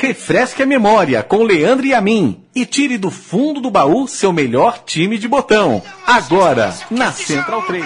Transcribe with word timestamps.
Refresque 0.00 0.62
a 0.62 0.66
memória 0.66 1.22
com 1.22 1.42
Leandro 1.42 1.84
e 1.84 1.92
a 1.92 2.00
mim 2.00 2.42
e 2.54 2.64
tire 2.64 2.96
do 2.96 3.10
fundo 3.10 3.60
do 3.60 3.70
baú 3.70 4.08
seu 4.08 4.32
melhor 4.32 4.82
time 4.86 5.18
de 5.18 5.28
botão. 5.28 5.82
Agora, 6.06 6.74
na 6.90 7.12
Central 7.12 7.60
3. 7.64 7.84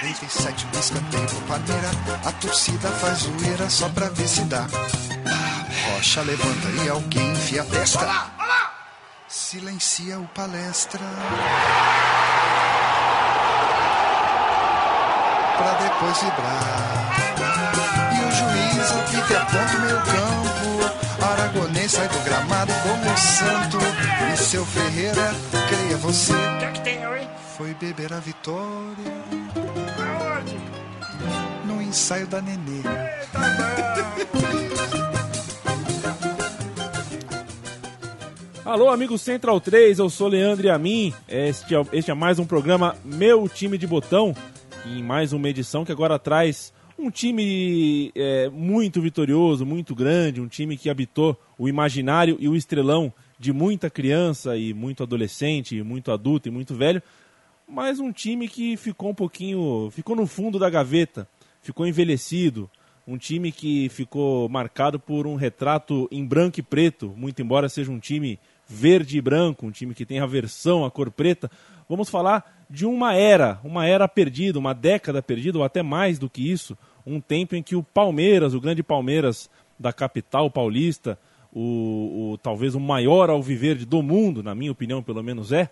47 0.00 0.66
no 0.72 0.80
escanteio 0.80 1.26
pro 1.26 1.40
Palmeira, 1.42 1.90
a 2.24 2.32
torcida 2.32 2.88
faz 2.88 3.18
zoeira 3.18 3.70
só 3.70 3.88
pra 3.90 4.08
ver 4.08 4.26
se 4.26 4.42
dá. 4.46 4.66
Rocha 5.94 6.22
levanta 6.22 6.68
e 6.84 6.88
alguém 6.88 7.30
enfia 7.30 7.62
a 7.62 7.64
testa. 7.64 8.26
Silencia 9.28 10.18
o 10.18 10.26
palestra. 10.34 11.04
Pra 15.56 15.72
depois 15.74 16.18
vibrar. 16.18 16.85
E 18.86 18.88
o 18.88 18.92
juiz 18.92 18.92
apita 18.92 19.32
e 19.32 19.36
aponta 19.36 19.76
o 19.76 19.80
meio 19.80 19.96
campo. 19.96 21.24
Aragonês 21.24 21.92
sai 21.92 22.08
do 22.08 22.18
gramado 22.20 22.72
como 22.82 23.18
santo. 23.18 23.78
E 24.32 24.36
seu 24.36 24.64
Ferreira, 24.64 25.34
creia 25.68 25.96
você. 25.96 26.32
Foi 27.56 27.74
beber 27.74 28.12
a 28.12 28.20
vitória 28.20 29.12
no 31.64 31.82
ensaio 31.82 32.26
da 32.26 32.40
Nenê. 32.40 32.82
Alô, 38.64 38.88
amigo 38.90 39.16
Central 39.16 39.60
3, 39.60 40.00
eu 40.00 40.10
sou 40.10 40.28
Leandro 40.28 40.66
e 40.66 40.70
a 40.70 40.78
mim. 40.78 41.14
Este 41.28 41.74
é, 41.74 41.82
este 41.92 42.10
é 42.10 42.14
mais 42.14 42.38
um 42.38 42.44
programa 42.44 42.96
Meu 43.04 43.48
Time 43.48 43.78
de 43.78 43.86
Botão. 43.86 44.34
E 44.84 44.98
em 44.98 45.02
mais 45.02 45.32
uma 45.32 45.48
edição 45.48 45.84
que 45.84 45.92
agora 45.92 46.18
traz 46.18 46.72
um 46.98 47.10
time 47.10 48.10
é, 48.14 48.48
muito 48.48 49.00
vitorioso, 49.00 49.66
muito 49.66 49.94
grande, 49.94 50.40
um 50.40 50.48
time 50.48 50.76
que 50.76 50.88
habitou 50.88 51.38
o 51.58 51.68
imaginário 51.68 52.36
e 52.40 52.48
o 52.48 52.56
estrelão 52.56 53.12
de 53.38 53.52
muita 53.52 53.90
criança 53.90 54.56
e 54.56 54.72
muito 54.72 55.02
adolescente, 55.02 55.76
e 55.76 55.82
muito 55.82 56.10
adulto 56.10 56.48
e 56.48 56.50
muito 56.50 56.74
velho, 56.74 57.02
mas 57.68 58.00
um 58.00 58.12
time 58.12 58.48
que 58.48 58.76
ficou 58.76 59.10
um 59.10 59.14
pouquinho, 59.14 59.90
ficou 59.90 60.16
no 60.16 60.26
fundo 60.26 60.58
da 60.58 60.70
gaveta, 60.70 61.28
ficou 61.60 61.86
envelhecido, 61.86 62.70
um 63.06 63.16
time 63.16 63.52
que 63.52 63.88
ficou 63.88 64.48
marcado 64.48 64.98
por 64.98 65.26
um 65.26 65.36
retrato 65.36 66.08
em 66.10 66.24
branco 66.24 66.58
e 66.58 66.62
preto, 66.62 67.12
muito 67.16 67.40
embora 67.40 67.68
seja 67.68 67.90
um 67.90 68.00
time 68.00 68.38
verde 68.66 69.18
e 69.18 69.20
branco, 69.20 69.64
um 69.64 69.70
time 69.70 69.94
que 69.94 70.04
tem 70.04 70.18
aversão 70.18 70.84
à 70.84 70.90
cor 70.90 71.10
preta. 71.10 71.50
Vamos 71.88 72.08
falar 72.08 72.64
de 72.68 72.84
uma 72.84 73.14
era, 73.14 73.60
uma 73.62 73.86
era 73.86 74.08
perdida, 74.08 74.58
uma 74.58 74.74
década 74.74 75.22
perdida, 75.22 75.58
ou 75.58 75.64
até 75.64 75.82
mais 75.82 76.18
do 76.18 76.28
que 76.28 76.50
isso, 76.50 76.76
um 77.06 77.20
tempo 77.20 77.54
em 77.54 77.62
que 77.62 77.76
o 77.76 77.82
Palmeiras, 77.82 78.54
o 78.54 78.60
grande 78.60 78.82
Palmeiras 78.82 79.48
da 79.78 79.92
capital 79.92 80.50
paulista, 80.50 81.18
o, 81.52 82.32
o 82.32 82.38
talvez 82.38 82.74
o 82.74 82.80
maior 82.80 83.30
alviverde 83.30 83.86
do 83.86 84.02
mundo, 84.02 84.42
na 84.42 84.54
minha 84.54 84.72
opinião, 84.72 85.02
pelo 85.02 85.22
menos 85.22 85.52
é, 85.52 85.70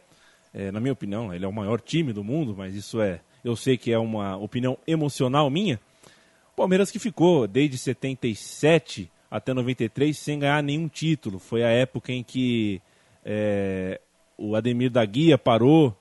é, 0.53 0.71
na 0.71 0.79
minha 0.79 0.93
opinião, 0.93 1.35
ele 1.35 1.45
é 1.45 1.49
o 1.49 1.53
maior 1.53 1.81
time 1.81 2.13
do 2.13 2.23
mundo, 2.23 2.55
mas 2.57 2.77
isso 2.77 3.01
é, 3.01 3.21
eu 3.45 3.57
sei 3.57 3.77
que 3.77 3.93
é 3.93 3.99
uma 3.99 4.37
opinião 4.37 4.79
emocional 4.87 5.51
minha. 5.51 5.81
O 6.53 6.57
Palmeiras 6.57 6.93
que 6.93 7.01
ficou 7.01 7.49
desde 7.49 7.77
77 7.77 9.11
até 9.29 9.53
93 9.53 10.17
sem 10.17 10.39
ganhar 10.39 10.63
nenhum 10.63 10.87
título. 10.87 11.41
Foi 11.41 11.65
a 11.65 11.69
época 11.69 12.13
em 12.13 12.23
que 12.23 12.81
é, 13.25 14.01
o 14.39 14.55
Ademir 14.55 14.93
da 14.93 15.05
Guia 15.05 15.37
parou, 15.37 15.97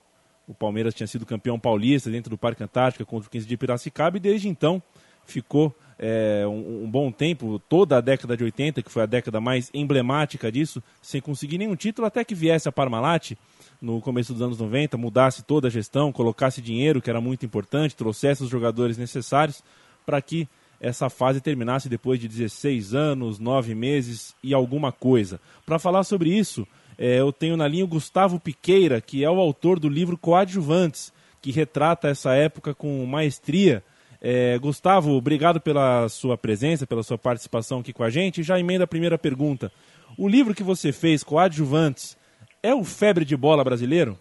o 0.46 0.54
Palmeiras 0.54 0.94
tinha 0.94 1.06
sido 1.06 1.24
campeão 1.26 1.58
paulista 1.58 2.10
dentro 2.10 2.30
do 2.30 2.38
Parque 2.38 2.62
Antártica 2.62 3.04
contra 3.04 3.28
o 3.28 3.30
15 3.30 3.46
de 3.46 3.56
Piracicaba 3.56 4.16
e 4.16 4.20
desde 4.20 4.48
então 4.48 4.82
ficou 5.24 5.74
é, 5.98 6.44
um, 6.46 6.84
um, 6.84 6.90
bom 6.90 7.10
tempo, 7.10 7.58
toda 7.68 7.96
a 7.96 8.00
década 8.00 8.36
de 8.36 8.44
80, 8.44 8.82
que 8.82 8.90
foi 8.90 9.02
a 9.02 9.06
década 9.06 9.40
mais 9.40 9.70
emblemática 9.72 10.50
disso, 10.50 10.82
sem 11.00 11.20
conseguir 11.20 11.58
nenhum 11.58 11.76
título, 11.76 12.06
até 12.06 12.24
que 12.24 12.34
viesse 12.34 12.68
a 12.68 12.72
Parmalat 12.72 13.32
no 13.80 14.00
começo 14.00 14.32
dos 14.32 14.42
anos 14.42 14.58
90, 14.58 14.96
mudasse 14.96 15.42
toda 15.42 15.68
a 15.68 15.70
gestão, 15.70 16.12
colocasse 16.12 16.60
dinheiro, 16.60 17.00
que 17.00 17.10
era 17.10 17.20
muito 17.20 17.44
importante, 17.46 17.96
trouxesse 17.96 18.42
os 18.42 18.50
jogadores 18.50 18.98
necessários 18.98 19.62
para 20.04 20.20
que 20.20 20.48
essa 20.80 21.08
fase 21.08 21.40
terminasse 21.40 21.88
depois 21.88 22.20
de 22.20 22.28
16 22.28 22.94
anos, 22.94 23.38
9 23.38 23.74
meses 23.74 24.34
e 24.42 24.52
alguma 24.52 24.92
coisa. 24.92 25.40
Para 25.64 25.78
falar 25.78 26.04
sobre 26.04 26.30
isso, 26.30 26.66
é, 26.98 27.20
eu 27.20 27.32
tenho 27.32 27.56
na 27.56 27.66
linha 27.66 27.84
o 27.84 27.88
Gustavo 27.88 28.38
Piqueira, 28.40 29.00
que 29.00 29.24
é 29.24 29.30
o 29.30 29.40
autor 29.40 29.78
do 29.78 29.88
livro 29.88 30.16
Coadjuvantes, 30.16 31.12
que 31.40 31.50
retrata 31.50 32.08
essa 32.08 32.34
época 32.34 32.74
com 32.74 33.04
maestria. 33.06 33.82
É, 34.20 34.58
Gustavo, 34.58 35.12
obrigado 35.12 35.60
pela 35.60 36.08
sua 36.08 36.38
presença, 36.38 36.86
pela 36.86 37.02
sua 37.02 37.18
participação 37.18 37.80
aqui 37.80 37.92
com 37.92 38.02
a 38.02 38.10
gente. 38.10 38.42
Já 38.42 38.58
emenda 38.58 38.84
a 38.84 38.88
primeira 38.88 39.18
pergunta. 39.18 39.70
O 40.16 40.28
livro 40.28 40.54
que 40.54 40.62
você 40.62 40.92
fez, 40.92 41.22
Coadjuvantes, 41.22 42.16
é 42.62 42.74
o 42.74 42.84
febre 42.84 43.24
de 43.24 43.36
bola 43.36 43.62
brasileiro? 43.62 44.18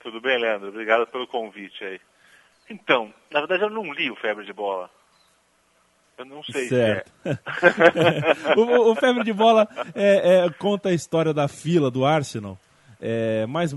Tudo 0.00 0.20
bem, 0.20 0.38
Leandro. 0.38 0.68
Obrigado 0.68 1.06
pelo 1.06 1.26
convite 1.26 1.84
aí. 1.84 2.00
Então, 2.68 3.12
na 3.30 3.40
verdade 3.40 3.62
eu 3.62 3.70
não 3.70 3.92
li 3.92 4.10
o 4.10 4.16
Febre 4.16 4.44
de 4.44 4.52
Bola. 4.52 4.90
Eu 6.16 6.24
não 6.24 6.42
sei 6.44 6.68
certo. 6.68 7.10
é. 7.24 7.38
o, 8.56 8.92
o, 8.92 8.94
Febre 8.94 9.24
de 9.24 9.32
Bola 9.32 9.68
é, 9.94 10.46
é, 10.46 10.50
conta 10.50 10.90
a 10.90 10.92
história 10.92 11.34
da 11.34 11.48
fila 11.48 11.90
do 11.90 12.04
Arsenal, 12.04 12.58
é, 13.00 13.44
mas 13.46 13.74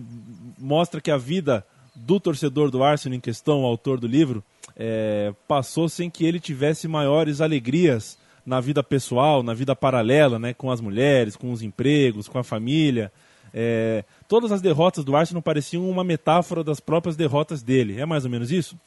mostra 0.58 1.02
que 1.02 1.10
a 1.10 1.18
vida 1.18 1.66
do 1.96 2.20
torcedor 2.20 2.70
do 2.70 2.84
Arsenal, 2.84 3.18
em 3.18 3.20
questão, 3.20 3.64
o 3.64 3.66
autor 3.66 4.00
do 4.00 4.08
livro, 4.08 4.44
é, 4.76 5.34
passou 5.48 5.90
sem 5.90 6.10
que 6.10 6.26
ele 6.26 6.40
tivesse 6.40 6.88
maiores 6.88 7.42
alegrias 7.42 8.20
na 8.46 8.62
vida 8.62 8.84
pessoal, 8.84 9.42
na 9.42 9.54
vida 9.54 9.76
paralela, 9.76 10.38
né, 10.38 10.54
com 10.54 10.72
as 10.72 10.80
mulheres, 10.80 11.36
com 11.36 11.52
os 11.52 11.62
empregos, 11.62 12.30
com 12.30 12.38
a 12.38 12.44
família. 12.44 13.12
É, 13.54 14.06
todas 14.28 14.52
as 14.52 14.62
derrotas 14.62 15.04
do 15.04 15.16
Arsenal 15.16 15.42
pareciam 15.42 15.90
uma 15.90 16.04
metáfora 16.04 16.64
das 16.64 16.80
próprias 16.80 17.16
derrotas 17.16 17.64
dele. 17.64 18.00
É 18.00 18.06
mais 18.06 18.24
ou 18.24 18.32
menos 18.32 18.52
isso? 18.52 18.80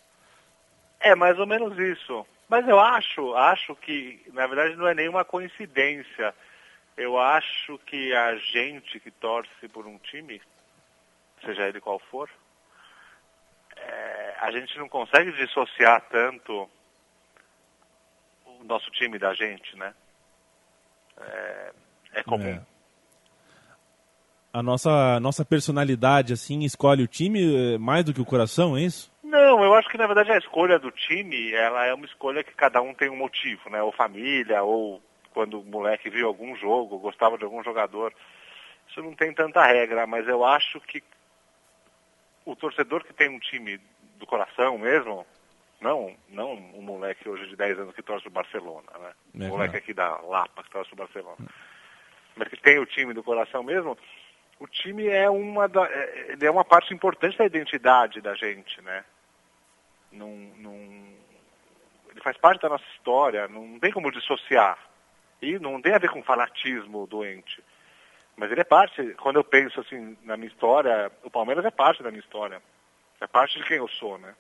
É 1.01 1.15
mais 1.15 1.39
ou 1.39 1.47
menos 1.47 1.77
isso. 1.79 2.25
Mas 2.51 2.67
eu 2.67 2.81
acho, 2.81 3.33
acho 3.35 3.77
que, 3.77 4.21
na 4.33 4.45
verdade, 4.49 4.75
não 4.75 4.89
é 4.89 4.93
nenhuma 4.93 5.25
coincidência. 5.25 6.35
Eu 6.97 7.17
acho 7.17 7.79
que 7.87 8.13
a 8.13 8.35
gente 8.39 8.99
que 8.99 9.13
torce 9.13 9.69
por 9.73 9.87
um 9.87 9.97
time, 9.99 10.43
seja 11.45 11.69
ele 11.69 11.81
qual 11.81 12.01
for, 12.11 12.29
é, 13.77 14.35
a 14.41 14.51
gente 14.51 14.77
não 14.79 14.89
consegue 14.89 15.31
dissociar 15.31 16.05
tanto 16.11 16.69
o 18.45 18.65
nosso 18.65 18.91
time 18.91 19.17
da 19.17 19.33
gente, 19.33 19.77
né? 19.77 19.95
É, 21.21 21.73
é 22.15 22.23
comum. 22.25 22.49
É. 22.49 22.67
A 24.53 24.61
nossa, 24.61 24.91
a 24.91 25.21
nossa 25.21 25.45
personalidade, 25.45 26.33
assim, 26.33 26.65
escolhe 26.65 27.05
o 27.05 27.09
time 27.09 27.75
é, 27.75 27.79
mais 27.79 28.05
do 28.05 28.13
que 28.13 28.21
o 28.21 28.27
coração, 28.27 28.77
é 28.77 28.83
isso? 28.83 29.10
Eu 29.71 29.77
acho 29.77 29.89
que 29.89 29.99
na 29.99 30.07
verdade 30.07 30.33
a 30.33 30.39
escolha 30.39 30.79
do 30.79 30.91
time, 30.91 31.53
ela 31.53 31.87
é 31.87 31.95
uma 31.95 32.05
escolha 32.05 32.43
que 32.43 32.55
cada 32.55 32.83
um 32.83 32.93
tem 32.93 33.09
um 33.09 33.17
motivo, 33.17 33.71
né? 33.71 33.83
Ou 33.83 33.93
família, 33.93 34.63
ou 34.63 35.03
quando 35.33 35.61
o 35.61 35.65
moleque 35.65 36.11
viu 36.11 36.27
algum 36.27 36.57
jogo, 36.57 36.99
gostava 36.99 37.39
de 37.39 37.45
algum 37.45 37.63
jogador. 37.63 38.13
Isso 38.89 39.03
não 39.03 39.15
tem 39.15 39.33
tanta 39.33 39.65
regra, 39.65 40.07
mas 40.07 40.27
eu 40.27 40.45
acho 40.45 40.81
que 40.81 41.03
o 42.45 42.57
torcedor 42.57 43.05
que 43.05 43.13
tem 43.13 43.29
um 43.29 43.39
time 43.39 43.81
do 44.17 44.27
coração 44.27 44.77
mesmo, 44.77 45.25
não, 45.81 46.15
não 46.29 46.53
um 46.53 46.83
moleque 46.83 47.29
hoje 47.29 47.47
de 47.47 47.57
10 47.57 47.79
anos 47.79 47.95
que 47.95 48.03
torce 48.03 48.27
o 48.27 48.31
Barcelona, 48.31 48.91
né? 48.99 49.13
Um 49.35 49.49
moleque 49.49 49.77
aqui 49.77 49.95
da 49.95 50.17
Lapa 50.21 50.65
que 50.65 50.71
torce 50.71 50.93
o 50.93 50.97
Barcelona. 50.97 51.39
Mas 52.35 52.49
que 52.49 52.57
tem 52.57 52.79
o 52.79 52.87
time 52.87 53.15
do 53.15 53.23
coração 53.23 53.63
mesmo, 53.63 53.97
o 54.59 54.67
time 54.67 55.07
é 55.07 55.31
uma, 55.31 55.69
da, 55.69 55.85
é, 55.85 56.37
é 56.41 56.51
uma 56.51 56.65
parte 56.65 56.93
importante 56.93 57.39
da 57.39 57.47
identidade 57.47 58.21
da 58.21 58.35
gente, 58.35 58.83
né? 58.83 59.05
Num, 60.13 60.53
num, 60.57 61.15
ele 62.11 62.21
faz 62.21 62.37
parte 62.37 62.63
da 62.63 62.69
nossa 62.69 62.85
história, 62.97 63.49
não 63.49 63.79
tem 63.79 63.93
como 63.93 64.11
dissociar. 64.11 64.79
E 65.41 65.59
não 65.59 65.81
tem 65.81 65.95
a 65.95 65.99
ver 65.99 66.11
com 66.11 66.23
fanatismo 66.23 67.07
doente. 67.07 67.63
Mas 68.37 68.51
ele 68.51 68.61
é 68.61 68.65
parte, 68.65 69.03
quando 69.15 69.37
eu 69.37 69.45
penso 69.45 69.81
assim 69.81 70.17
na 70.25 70.37
minha 70.37 70.49
história, 70.49 71.11
o 71.23 71.31
Palmeiras 71.31 71.65
é 71.65 71.71
parte 71.71 72.03
da 72.03 72.11
minha 72.11 72.21
história. 72.23 72.61
É 73.21 73.27
parte 73.27 73.59
de 73.59 73.65
quem 73.65 73.77
eu 73.77 73.89
sou, 73.89 74.19
né? 74.19 74.35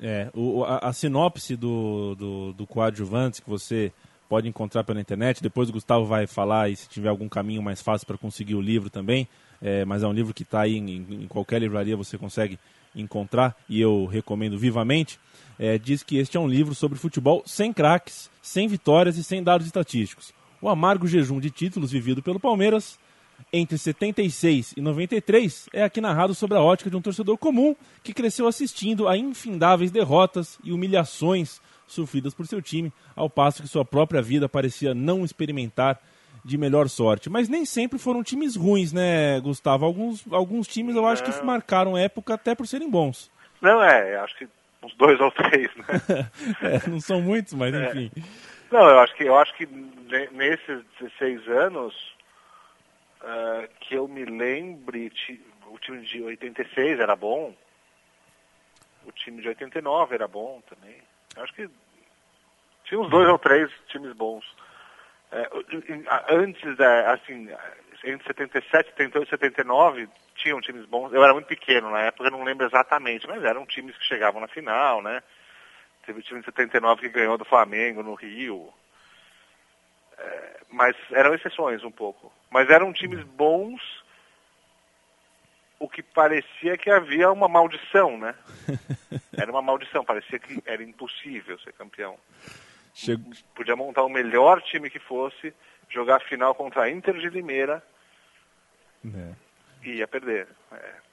É, 0.00 0.28
o, 0.34 0.64
a, 0.64 0.78
a, 0.78 0.92
sinopse 0.92 1.56
do, 1.56 2.14
do, 2.14 2.52
do 2.52 2.66
coadjuvante 2.66 3.40
que 3.40 3.48
você 3.48 3.92
pode 4.28 4.48
encontrar 4.48 4.84
pela 4.84 5.00
internet, 5.00 5.42
depois 5.42 5.68
o 5.68 5.72
Gustavo 5.72 6.04
vai 6.04 6.26
falar 6.26 6.68
e 6.68 6.76
se 6.76 6.88
tiver 6.88 7.08
algum 7.08 7.28
caminho 7.28 7.62
mais 7.62 7.80
fácil 7.80 8.06
para 8.06 8.18
conseguir 8.18 8.54
o 8.54 8.60
livro 8.60 8.90
também, 8.90 9.28
é, 9.62 9.84
mas 9.84 10.02
é 10.02 10.06
um 10.06 10.12
livro 10.12 10.34
que 10.34 10.42
está 10.42 10.62
aí 10.62 10.76
em, 10.76 11.06
em, 11.22 11.28
qualquer 11.28 11.60
livraria, 11.60 11.96
você 11.96 12.18
consegue 12.18 12.58
encontrar 12.94 13.56
e 13.68 13.80
eu 13.80 14.06
recomendo 14.06 14.58
vivamente, 14.58 15.18
é, 15.58 15.78
diz 15.78 16.02
que 16.02 16.16
este 16.16 16.36
é 16.36 16.40
um 16.40 16.48
livro 16.48 16.74
sobre 16.74 16.98
futebol 16.98 17.42
sem 17.46 17.72
craques, 17.72 18.30
sem 18.42 18.68
vitórias 18.68 19.16
e 19.16 19.24
sem 19.24 19.42
dados 19.42 19.66
estatísticos. 19.66 20.32
O 20.60 20.68
amargo 20.68 21.06
jejum 21.06 21.40
de 21.40 21.50
títulos 21.50 21.90
vivido 21.90 22.22
pelo 22.22 22.40
Palmeiras 22.40 22.98
entre 23.52 23.76
76 23.76 24.74
e 24.76 24.80
93 24.80 25.68
é 25.72 25.82
aqui 25.82 26.00
narrado 26.00 26.34
sobre 26.34 26.56
a 26.56 26.62
ótica 26.62 26.90
de 26.90 26.96
um 26.96 27.02
torcedor 27.02 27.36
comum 27.36 27.74
que 28.02 28.12
cresceu 28.12 28.46
assistindo 28.46 29.08
a 29.08 29.16
infindáveis 29.16 29.90
derrotas 29.90 30.58
e 30.64 30.72
humilhações 30.72 31.60
sofridas 31.86 32.34
por 32.34 32.46
seu 32.46 32.62
time, 32.62 32.92
ao 33.14 33.28
passo 33.28 33.62
que 33.62 33.68
sua 33.68 33.84
própria 33.84 34.22
vida 34.22 34.48
parecia 34.48 34.94
não 34.94 35.24
experimentar 35.24 36.00
de 36.44 36.58
melhor 36.58 36.88
sorte. 36.88 37.30
Mas 37.30 37.48
nem 37.48 37.64
sempre 37.64 37.98
foram 37.98 38.22
times 38.22 38.54
ruins, 38.54 38.92
né, 38.92 39.40
Gustavo? 39.40 39.84
Alguns, 39.84 40.24
alguns 40.30 40.68
times 40.68 40.94
eu 40.94 41.06
acho 41.06 41.24
que 41.24 41.44
marcaram 41.44 41.96
época 41.96 42.34
até 42.34 42.54
por 42.54 42.66
serem 42.66 42.90
bons. 42.90 43.32
Não, 43.60 43.82
é, 43.82 44.16
acho 44.18 44.36
que 44.36 44.48
uns 44.82 44.94
dois 44.94 45.18
ou 45.18 45.30
três, 45.30 45.74
né? 45.76 45.84
é, 46.86 46.88
não 46.88 47.00
são 47.00 47.22
muitos, 47.22 47.54
mas 47.54 47.74
é. 47.74 47.86
enfim. 47.86 48.10
Não, 48.70 48.88
eu 48.88 48.98
acho 49.00 49.14
que 49.14 49.24
eu 49.24 49.38
acho 49.38 49.54
que 49.56 49.66
nesses 50.32 50.84
16 51.00 51.48
anos 51.48 51.94
uh, 53.22 53.68
que 53.80 53.94
eu 53.94 54.06
me 54.06 54.24
lembre, 54.24 55.10
o 55.68 55.78
time 55.78 56.04
de 56.04 56.22
86 56.22 57.00
era 57.00 57.16
bom, 57.16 57.54
o 59.06 59.12
time 59.12 59.40
de 59.40 59.48
89 59.48 60.14
era 60.14 60.28
bom 60.28 60.62
também. 60.68 60.96
Eu 61.36 61.42
acho 61.42 61.54
que 61.54 61.68
tinha 62.84 63.00
uns 63.00 63.10
dois 63.10 63.28
ou 63.28 63.38
três 63.38 63.70
times 63.88 64.14
bons. 64.14 64.44
É, 65.34 65.50
antes 66.32 66.76
da, 66.76 67.12
assim, 67.12 67.48
entre 68.04 68.24
77, 68.24 68.90
78 68.90 69.26
e 69.26 69.30
79, 69.30 70.08
tinham 70.36 70.60
times 70.60 70.86
bons. 70.86 71.12
Eu 71.12 71.24
era 71.24 71.32
muito 71.32 71.46
pequeno 71.46 71.90
na 71.90 72.02
época, 72.02 72.30
não 72.30 72.44
lembro 72.44 72.64
exatamente, 72.64 73.26
mas 73.26 73.42
eram 73.42 73.66
times 73.66 73.96
que 73.98 74.04
chegavam 74.04 74.40
na 74.40 74.46
final, 74.46 75.02
né? 75.02 75.20
Teve 76.06 76.20
o 76.20 76.22
time 76.22 76.38
de 76.38 76.46
79 76.46 77.00
que 77.00 77.08
ganhou 77.08 77.36
do 77.36 77.44
Flamengo 77.44 78.00
no 78.04 78.14
Rio. 78.14 78.72
É, 80.16 80.60
mas 80.70 80.94
eram 81.10 81.34
exceções 81.34 81.82
um 81.82 81.90
pouco. 81.90 82.32
Mas 82.48 82.70
eram 82.70 82.92
times 82.92 83.24
bons, 83.24 83.82
o 85.80 85.88
que 85.88 86.02
parecia 86.02 86.78
que 86.78 86.90
havia 86.90 87.32
uma 87.32 87.48
maldição, 87.48 88.16
né? 88.16 88.36
Era 89.36 89.50
uma 89.50 89.62
maldição, 89.62 90.04
parecia 90.04 90.38
que 90.38 90.62
era 90.64 90.80
impossível 90.80 91.58
ser 91.58 91.72
campeão. 91.72 92.16
Chego... 92.94 93.30
Podia 93.54 93.74
montar 93.74 94.04
o 94.04 94.08
melhor 94.08 94.62
time 94.62 94.88
que 94.88 95.00
fosse, 95.00 95.52
jogar 95.88 96.16
a 96.16 96.20
final 96.20 96.54
contra 96.54 96.84
a 96.84 96.90
Inter 96.90 97.18
de 97.18 97.28
Limeira 97.28 97.82
é. 99.04 99.32
e 99.84 99.96
ia 99.96 100.06
perder. 100.06 100.46
É. 100.72 101.04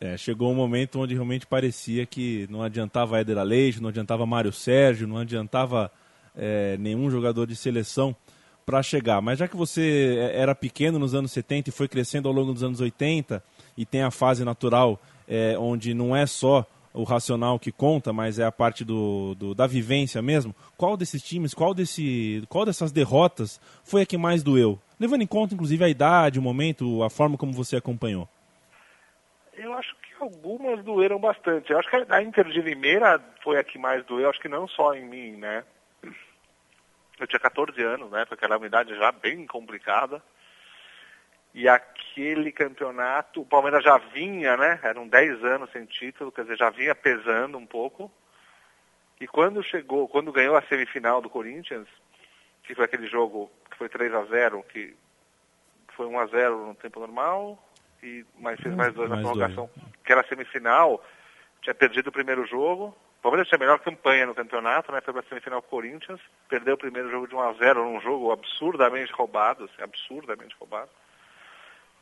É, 0.00 0.16
chegou 0.16 0.50
um 0.50 0.54
momento 0.54 1.00
onde 1.00 1.14
realmente 1.14 1.46
parecia 1.46 2.06
que 2.06 2.46
não 2.48 2.62
adiantava 2.62 3.18
Éder 3.18 3.36
Aleixo, 3.36 3.82
não 3.82 3.88
adiantava 3.88 4.24
Mário 4.24 4.52
Sérgio, 4.52 5.08
não 5.08 5.18
adiantava 5.18 5.90
é, 6.36 6.76
nenhum 6.78 7.10
jogador 7.10 7.46
de 7.46 7.56
seleção 7.56 8.14
para 8.64 8.82
chegar. 8.82 9.20
Mas 9.20 9.40
já 9.40 9.48
que 9.48 9.56
você 9.56 10.16
é, 10.18 10.40
era 10.40 10.54
pequeno 10.54 10.98
nos 10.98 11.14
anos 11.14 11.32
70 11.32 11.68
e 11.68 11.72
foi 11.72 11.88
crescendo 11.88 12.28
ao 12.28 12.34
longo 12.34 12.52
dos 12.52 12.62
anos 12.62 12.80
80 12.80 13.42
e 13.76 13.84
tem 13.84 14.02
a 14.02 14.10
fase 14.10 14.44
natural 14.44 15.00
é, 15.26 15.58
onde 15.58 15.92
não 15.92 16.14
é 16.14 16.26
só 16.26 16.64
o 16.92 17.04
racional 17.04 17.58
que 17.58 17.70
conta, 17.70 18.12
mas 18.12 18.38
é 18.38 18.44
a 18.44 18.52
parte 18.52 18.84
do, 18.84 19.34
do, 19.34 19.54
da 19.54 19.66
vivência 19.66 20.20
mesmo. 20.22 20.54
Qual 20.76 20.96
desses 20.96 21.22
times, 21.22 21.54
qual, 21.54 21.74
desse, 21.74 22.42
qual 22.48 22.64
dessas 22.64 22.92
derrotas 22.92 23.60
foi 23.84 24.02
a 24.02 24.06
que 24.06 24.16
mais 24.16 24.42
doeu? 24.42 24.78
Levando 24.98 25.22
em 25.22 25.26
conta, 25.26 25.54
inclusive, 25.54 25.84
a 25.84 25.88
idade, 25.88 26.38
o 26.38 26.42
momento, 26.42 27.02
a 27.02 27.10
forma 27.10 27.36
como 27.36 27.52
você 27.52 27.76
acompanhou. 27.76 28.28
Eu 29.56 29.72
acho 29.74 29.94
que 29.96 30.22
algumas 30.22 30.84
doeram 30.84 31.18
bastante. 31.18 31.70
Eu 31.70 31.78
acho 31.78 31.88
que 31.88 31.96
a 32.08 32.22
Inter 32.22 32.48
de 32.48 32.60
Limeira 32.60 33.20
foi 33.42 33.58
a 33.58 33.64
que 33.64 33.78
mais 33.78 34.04
doeu, 34.04 34.28
acho 34.28 34.40
que 34.40 34.48
não 34.48 34.66
só 34.66 34.94
em 34.94 35.04
mim, 35.04 35.36
né? 35.36 35.64
Eu 37.20 37.26
tinha 37.26 37.40
14 37.40 37.80
anos, 37.82 38.10
né? 38.10 38.24
Porque 38.24 38.44
era 38.44 38.56
uma 38.56 38.66
idade 38.66 38.96
já 38.96 39.10
bem 39.10 39.46
complicada. 39.46 40.22
E 41.54 41.68
aquele 41.68 42.52
campeonato, 42.52 43.40
o 43.40 43.46
Palmeiras 43.46 43.82
já 43.82 43.98
vinha, 43.98 44.56
né? 44.56 44.78
Eram 44.82 45.08
10 45.08 45.44
anos 45.44 45.70
sem 45.72 45.84
título, 45.86 46.30
quer 46.30 46.42
dizer, 46.42 46.58
já 46.58 46.70
vinha 46.70 46.94
pesando 46.94 47.58
um 47.58 47.66
pouco. 47.66 48.10
E 49.20 49.26
quando 49.26 49.62
chegou, 49.62 50.08
quando 50.08 50.32
ganhou 50.32 50.56
a 50.56 50.62
semifinal 50.62 51.20
do 51.20 51.30
Corinthians, 51.30 51.88
que 52.62 52.74
foi 52.74 52.84
aquele 52.84 53.06
jogo 53.06 53.50
que 53.70 53.76
foi 53.76 53.88
3 53.88 54.14
a 54.14 54.24
0 54.24 54.62
que 54.64 54.94
foi 55.96 56.06
1 56.06 56.18
a 56.20 56.26
0 56.26 56.66
no 56.66 56.74
tempo 56.74 57.00
normal, 57.00 57.58
e 58.02 58.24
mas 58.38 58.60
fez 58.60 58.74
mais 58.74 58.94
dois 58.94 59.08
mais 59.08 59.22
na 59.22 59.28
prorrogação, 59.28 59.68
dois. 59.74 59.88
que 60.04 60.12
era 60.12 60.20
a 60.20 60.28
semifinal, 60.28 61.02
tinha 61.60 61.74
perdido 61.74 62.08
o 62.08 62.12
primeiro 62.12 62.46
jogo. 62.46 62.94
O 63.18 63.22
Palmeiras 63.22 63.48
tinha 63.48 63.56
a 63.56 63.60
melhor 63.60 63.80
campanha 63.80 64.26
no 64.26 64.34
campeonato, 64.34 64.92
né? 64.92 65.00
Foi 65.00 65.12
para 65.12 65.24
a 65.24 65.28
semifinal 65.28 65.60
Corinthians, 65.62 66.20
perdeu 66.48 66.74
o 66.74 66.78
primeiro 66.78 67.10
jogo 67.10 67.26
de 67.26 67.34
1 67.34 67.40
a 67.40 67.52
0 67.54 67.84
num 67.84 68.00
jogo 68.00 68.30
absurdamente 68.30 69.12
roubado, 69.12 69.64
assim, 69.64 69.82
absurdamente 69.82 70.54
roubado 70.60 70.90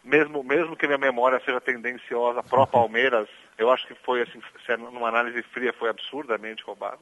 mesmo, 0.07 0.43
mesmo 0.45 0.77
que 0.77 0.87
minha 0.87 0.99
memória 0.99 1.41
seja 1.45 1.61
tendenciosa 1.61 2.43
pró 2.43 2.65
Palmeiras, 2.65 3.29
eu 3.59 3.71
acho 3.71 3.87
que 3.87 3.95
foi 3.95 4.23
assim, 4.23 4.41
numa 4.79 5.09
análise 5.09 5.43
fria, 5.43 5.73
foi 5.73 5.91
absurdamente 5.91 6.63
roubado. 6.63 7.01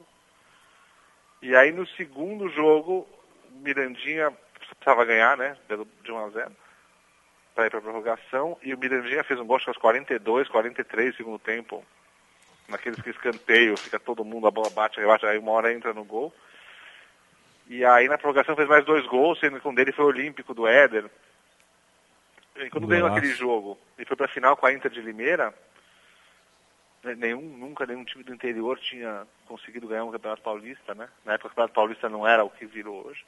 E 1.41 1.55
aí 1.55 1.71
no 1.71 1.85
segundo 1.85 2.49
jogo, 2.49 3.07
Mirandinha 3.61 4.33
precisava 4.57 5.05
ganhar, 5.05 5.37
né? 5.37 5.55
De 6.03 6.11
1 6.11 6.17
a 6.17 6.29
0 6.29 6.51
para 7.53 7.67
ir 7.67 7.69
para 7.69 7.79
a 7.79 7.81
prorrogação. 7.81 8.57
E 8.63 8.73
o 8.73 8.77
Mirandinha 8.77 9.23
fez 9.23 9.39
um 9.39 9.45
gol 9.45 9.59
aos 9.65 9.77
42, 9.77 10.47
43 10.47 11.15
segundo 11.15 11.39
tempo. 11.39 11.85
Naqueles 12.67 12.99
que 12.99 13.11
escanteio, 13.11 13.77
fica 13.77 13.99
todo 13.99 14.25
mundo, 14.25 14.47
a 14.47 14.51
bola 14.51 14.71
bate, 14.71 14.99
rebate, 14.99 15.27
aí 15.27 15.37
uma 15.37 15.51
hora 15.51 15.71
entra 15.71 15.93
no 15.93 16.03
gol. 16.03 16.33
E 17.67 17.85
aí 17.85 18.07
na 18.07 18.17
prorrogação 18.17 18.55
fez 18.55 18.67
mais 18.67 18.83
dois 18.83 19.05
gols, 19.05 19.39
sendo 19.39 19.59
que 19.59 19.67
um 19.67 19.73
dele 19.73 19.91
foi 19.91 20.05
o 20.05 20.07
olímpico 20.07 20.53
do 20.53 20.67
Éder. 20.67 21.09
E 22.55 22.69
quando 22.69 22.87
ganhou 22.87 23.07
aquele 23.07 23.33
jogo 23.33 23.77
e 23.97 24.05
foi 24.05 24.15
para 24.15 24.27
a 24.27 24.29
final 24.29 24.55
com 24.55 24.65
a 24.65 24.73
Inter 24.73 24.89
de 24.89 25.01
Limeira, 25.01 25.53
né, 27.03 27.13
nenhum, 27.15 27.41
nunca 27.41 27.85
nenhum 27.85 28.05
time 28.05 28.23
do 28.23 28.33
interior 28.33 28.79
tinha 28.79 29.27
conseguido 29.45 29.87
ganhar 29.87 30.05
um 30.05 30.11
Campeonato 30.11 30.41
Paulista, 30.41 30.95
né? 30.95 31.09
Na 31.25 31.33
época 31.33 31.47
o 31.47 31.49
Campeonato 31.51 31.73
Paulista 31.73 32.09
não 32.09 32.25
era 32.27 32.43
o 32.43 32.49
que 32.49 32.65
virou 32.65 33.05
hoje. 33.05 33.25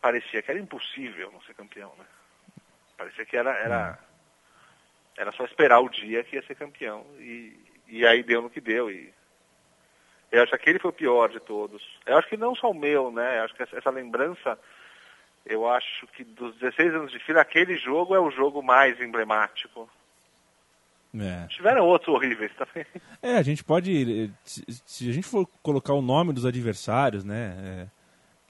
Parecia 0.00 0.40
que 0.40 0.50
era 0.50 0.60
impossível 0.60 1.32
não 1.32 1.40
ser 1.42 1.54
campeão, 1.54 1.92
né? 1.98 2.04
Parecia 2.96 3.26
que 3.26 3.36
era, 3.36 3.50
era, 3.50 3.98
era 5.16 5.32
só 5.32 5.44
esperar 5.44 5.80
o 5.80 5.88
dia 5.88 6.22
que 6.22 6.36
ia 6.36 6.46
ser 6.46 6.54
campeão. 6.54 7.04
E, 7.18 7.58
e 7.88 8.06
aí 8.06 8.22
deu 8.22 8.40
no 8.40 8.50
que 8.50 8.60
deu. 8.60 8.90
E 8.90 9.12
eu 10.30 10.42
acho 10.42 10.50
que 10.50 10.56
aquele 10.56 10.78
foi 10.78 10.90
o 10.90 10.94
pior 10.94 11.28
de 11.28 11.40
todos. 11.40 11.82
Eu 12.06 12.16
acho 12.16 12.28
que 12.28 12.36
não 12.36 12.54
só 12.54 12.70
o 12.70 12.74
meu, 12.74 13.10
né? 13.10 13.38
Eu 13.38 13.44
acho 13.44 13.54
que 13.54 13.62
essa, 13.62 13.76
essa 13.76 13.90
lembrança 13.90 14.58
eu 15.46 15.68
acho 15.68 16.06
que 16.08 16.24
dos 16.24 16.56
16 16.56 16.94
anos 16.94 17.12
de 17.12 17.18
fila, 17.20 17.40
aquele 17.40 17.76
jogo 17.76 18.14
é 18.14 18.20
o 18.20 18.30
jogo 18.30 18.62
mais 18.62 19.00
emblemático. 19.00 19.88
É. 21.18 21.46
Tiveram 21.48 21.84
outros 21.86 22.14
horríveis 22.14 22.52
também. 22.56 22.84
É, 23.22 23.36
a 23.36 23.42
gente 23.42 23.64
pode. 23.64 24.30
Se, 24.44 25.08
a 25.08 25.12
gente 25.12 25.26
for 25.26 25.48
colocar 25.62 25.94
o 25.94 26.02
nome 26.02 26.32
dos 26.32 26.44
adversários, 26.44 27.24
né? 27.24 27.56
É, 27.58 27.86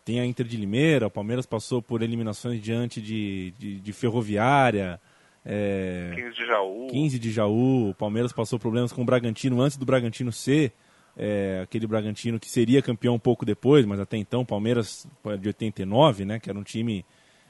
tem 0.04 0.20
a 0.20 0.26
Inter 0.26 0.46
de 0.46 0.56
Limeira, 0.56 1.06
o 1.06 1.10
Palmeiras 1.10 1.46
passou 1.46 1.82
por 1.82 2.02
eliminações 2.02 2.60
diante 2.60 3.00
de, 3.00 3.52
de, 3.58 3.80
de 3.80 3.92
Ferroviária. 3.92 5.00
É, 5.44 6.12
15 6.14 6.34
de 6.34 6.46
Jaú. 6.46 6.86
15 6.88 7.18
de 7.18 7.30
Jaú. 7.30 7.90
O 7.90 7.94
Palmeiras 7.94 8.32
passou 8.32 8.58
problemas 8.58 8.92
com 8.92 9.02
o 9.02 9.04
Bragantino 9.04 9.60
antes 9.60 9.76
do 9.76 9.86
Bragantino 9.86 10.32
ser 10.32 10.72
é, 11.16 11.60
aquele 11.62 11.86
Bragantino 11.86 12.38
que 12.38 12.48
seria 12.48 12.82
campeão 12.82 13.14
um 13.14 13.18
pouco 13.18 13.44
depois, 13.44 13.86
mas 13.86 13.98
até 13.98 14.16
então 14.16 14.44
Palmeiras 14.44 15.06
de 15.40 15.48
89, 15.48 16.24
né, 16.24 16.38
que 16.38 16.50
era 16.50 16.58
um 16.58 16.62
time 16.62 17.04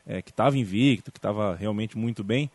é, 0.06 0.22
que 0.22 0.30
estava 0.30 0.56
invicto, 0.56 1.10
que 1.10 1.18
estava 1.18 1.56
realmente 1.56 1.98
muito 1.98 2.22
bem. 2.22 2.50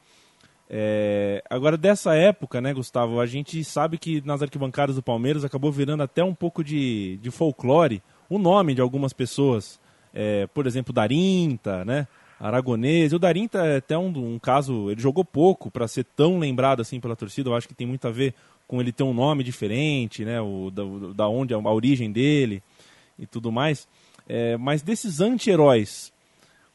É, 0.73 1.43
agora, 1.49 1.75
dessa 1.75 2.15
época, 2.15 2.61
né, 2.61 2.73
Gustavo, 2.73 3.19
a 3.19 3.25
gente 3.25 3.61
sabe 3.61 3.97
que 3.97 4.21
nas 4.25 4.41
arquibancadas 4.41 4.95
do 4.95 5.03
Palmeiras 5.03 5.43
acabou 5.43 5.69
virando 5.69 6.01
até 6.01 6.23
um 6.23 6.33
pouco 6.33 6.63
de, 6.63 7.17
de 7.17 7.29
folclore 7.29 8.01
o 8.29 8.39
nome 8.39 8.73
de 8.73 8.79
algumas 8.79 9.11
pessoas. 9.11 9.77
É, 10.13 10.47
por 10.47 10.65
exemplo, 10.65 10.93
Darinta, 10.93 11.83
né? 11.83 12.07
Aragonês. 12.39 13.13
O 13.13 13.19
Darinta 13.19 13.59
é 13.65 13.77
até 13.77 13.97
um, 13.97 14.07
um 14.07 14.39
caso, 14.39 14.89
ele 14.89 14.99
jogou 14.99 15.23
pouco 15.23 15.69
para 15.69 15.87
ser 15.87 16.05
tão 16.05 16.39
lembrado 16.39 16.81
assim 16.81 16.99
pela 16.99 17.15
torcida. 17.15 17.49
Eu 17.49 17.55
acho 17.55 17.67
que 17.67 17.75
tem 17.75 17.85
muito 17.85 18.07
a 18.07 18.11
ver 18.11 18.33
com 18.71 18.79
ele 18.79 18.93
ter 18.93 19.03
um 19.03 19.13
nome 19.13 19.43
diferente, 19.43 20.23
né? 20.23 20.39
O, 20.39 20.71
da, 20.71 20.83
da 21.13 21.27
onde 21.27 21.53
a, 21.53 21.57
origem 21.57 22.09
dele 22.09 22.63
e 23.19 23.27
tudo 23.27 23.51
mais. 23.51 23.85
É, 24.29 24.55
mas 24.55 24.81
desses 24.81 25.19
anti-heróis, 25.19 26.13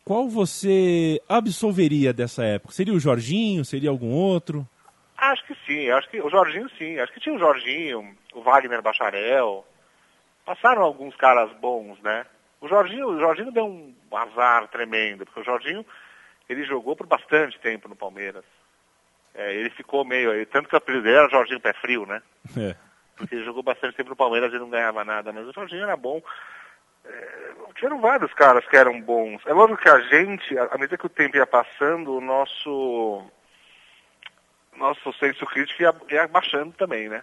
qual 0.04 0.28
você 0.28 1.18
absolveria 1.26 2.12
dessa 2.12 2.44
época? 2.44 2.74
Seria 2.74 2.92
o 2.92 3.00
Jorginho? 3.00 3.64
Seria 3.64 3.88
algum 3.88 4.12
outro? 4.12 4.68
Acho 5.16 5.42
que 5.46 5.56
sim, 5.66 5.88
acho 5.88 6.10
que 6.10 6.20
o 6.20 6.28
Jorginho 6.28 6.68
sim. 6.76 6.98
Acho 6.98 7.14
que 7.14 7.20
tinha 7.20 7.34
o 7.34 7.38
Jorginho, 7.38 8.14
o 8.34 8.42
Wagner 8.42 8.82
Bacharel. 8.82 9.66
Passaram 10.44 10.82
alguns 10.82 11.16
caras 11.16 11.50
bons, 11.58 11.98
né? 12.02 12.26
O 12.60 12.68
Jorginho, 12.68 13.08
o 13.08 13.18
Jorginho 13.18 13.50
deu 13.50 13.64
um 13.64 13.94
azar 14.12 14.68
tremendo, 14.68 15.24
porque 15.24 15.40
o 15.40 15.44
Jorginho 15.44 15.84
ele 16.46 16.62
jogou 16.64 16.94
por 16.94 17.06
bastante 17.06 17.58
tempo 17.58 17.88
no 17.88 17.96
Palmeiras. 17.96 18.44
É, 19.36 19.54
ele 19.54 19.68
ficou 19.70 20.04
meio. 20.04 20.44
Tanto 20.46 20.68
que 20.68 20.74
o 20.74 20.78
apelido 20.78 21.04
dele 21.04 21.16
era 21.16 21.28
Jorginho 21.28 21.60
Pé 21.60 21.74
Frio, 21.74 22.06
né? 22.06 22.22
É. 22.56 22.74
Porque 23.16 23.34
ele 23.34 23.44
jogou 23.44 23.62
bastante 23.62 23.94
tempo 23.94 24.10
no 24.10 24.16
Palmeiras 24.16 24.52
e 24.52 24.58
não 24.58 24.70
ganhava 24.70 25.04
nada, 25.04 25.32
mas 25.32 25.46
o 25.46 25.52
Jorginho 25.52 25.82
era 25.82 25.96
bom. 25.96 26.22
É, 27.04 27.52
tiveram 27.74 28.00
vários 28.00 28.32
caras 28.32 28.66
que 28.66 28.76
eram 28.76 29.00
bons. 29.00 29.42
É 29.46 29.52
lógico 29.52 29.80
que 29.80 29.88
a 29.88 30.00
gente, 30.00 30.58
à 30.58 30.76
medida 30.78 30.96
que 30.96 31.06
o 31.06 31.10
tempo 31.10 31.36
ia 31.36 31.46
passando, 31.46 32.16
o 32.16 32.20
nosso. 32.20 33.24
Nosso 34.76 35.12
senso 35.14 35.46
crítico 35.46 35.82
ia, 35.82 35.94
ia 36.10 36.28
baixando 36.28 36.72
também, 36.72 37.08
né? 37.08 37.22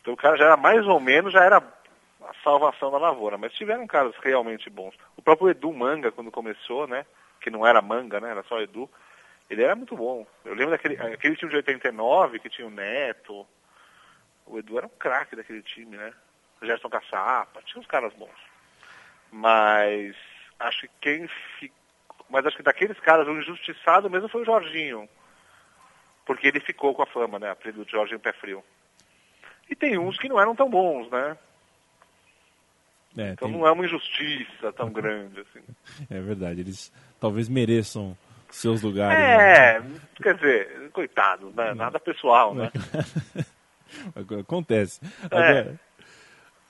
Então 0.00 0.14
o 0.14 0.16
cara 0.16 0.36
já 0.36 0.44
era 0.44 0.56
mais 0.56 0.86
ou 0.86 1.00
menos, 1.00 1.32
já 1.32 1.42
era 1.42 1.58
a 1.58 2.34
salvação 2.44 2.92
da 2.92 2.98
lavoura, 2.98 3.36
mas 3.36 3.52
tiveram 3.52 3.86
caras 3.88 4.14
realmente 4.22 4.70
bons. 4.70 4.94
O 5.16 5.22
próprio 5.22 5.50
Edu 5.50 5.72
Manga, 5.72 6.12
quando 6.12 6.30
começou, 6.30 6.86
né? 6.86 7.04
Que 7.40 7.50
não 7.50 7.66
era 7.66 7.82
manga, 7.82 8.20
né? 8.20 8.30
Era 8.30 8.44
só 8.44 8.60
Edu. 8.60 8.88
Ele 9.48 9.62
era 9.62 9.76
muito 9.76 9.96
bom. 9.96 10.26
Eu 10.44 10.54
lembro 10.54 10.70
daquele 10.70 10.96
aquele 10.96 11.36
time 11.36 11.50
de 11.50 11.56
89 11.56 12.38
que 12.40 12.48
tinha 12.50 12.66
o 12.66 12.70
Neto. 12.70 13.46
O 14.44 14.58
Edu 14.58 14.78
era 14.78 14.86
um 14.86 14.90
craque 14.98 15.36
daquele 15.36 15.62
time, 15.62 15.96
né? 15.96 16.12
O 16.60 16.66
Gerson 16.66 16.88
Caçapa, 16.88 17.62
tinha 17.62 17.80
uns 17.80 17.86
caras 17.86 18.12
bons. 18.14 18.30
Mas 19.30 20.16
acho 20.58 20.82
que 20.82 20.90
quem 21.00 21.28
ficou. 21.58 21.76
Mas 22.28 22.44
acho 22.46 22.56
que 22.56 22.62
daqueles 22.62 22.98
caras, 23.00 23.26
o 23.28 23.32
injustiçado 23.38 24.10
mesmo 24.10 24.28
foi 24.28 24.42
o 24.42 24.44
Jorginho. 24.44 25.08
Porque 26.24 26.48
ele 26.48 26.58
ficou 26.60 26.92
com 26.92 27.02
a 27.02 27.06
fama, 27.06 27.38
né? 27.38 27.50
Apelido 27.50 27.84
de 27.84 27.92
Jorginho 27.92 28.18
Pé 28.18 28.32
Frio. 28.32 28.64
E 29.70 29.76
tem 29.76 29.96
uns 29.98 30.18
que 30.18 30.28
não 30.28 30.40
eram 30.40 30.56
tão 30.56 30.68
bons, 30.68 31.08
né? 31.10 31.36
É, 33.16 33.30
Então 33.30 33.48
tem- 33.48 33.56
não 33.58 33.66
é 33.66 33.70
uma 33.72 33.84
injustiça 33.84 34.72
tão 34.72 34.90
grande 34.92 35.40
assim. 35.40 35.62
é 36.10 36.20
verdade, 36.20 36.60
eles 36.60 36.92
talvez 37.20 37.48
mereçam 37.48 38.16
seus 38.56 38.82
lugares. 38.82 39.18
né? 39.18 39.76
É, 39.76 39.82
quer 40.22 40.34
dizer, 40.34 40.90
coitado, 40.92 41.52
né? 41.54 41.74
nada 41.74 42.00
pessoal, 42.00 42.54
né? 42.54 42.70
Acontece. 44.40 45.00
É. 45.30 45.30
Agora, 45.30 45.78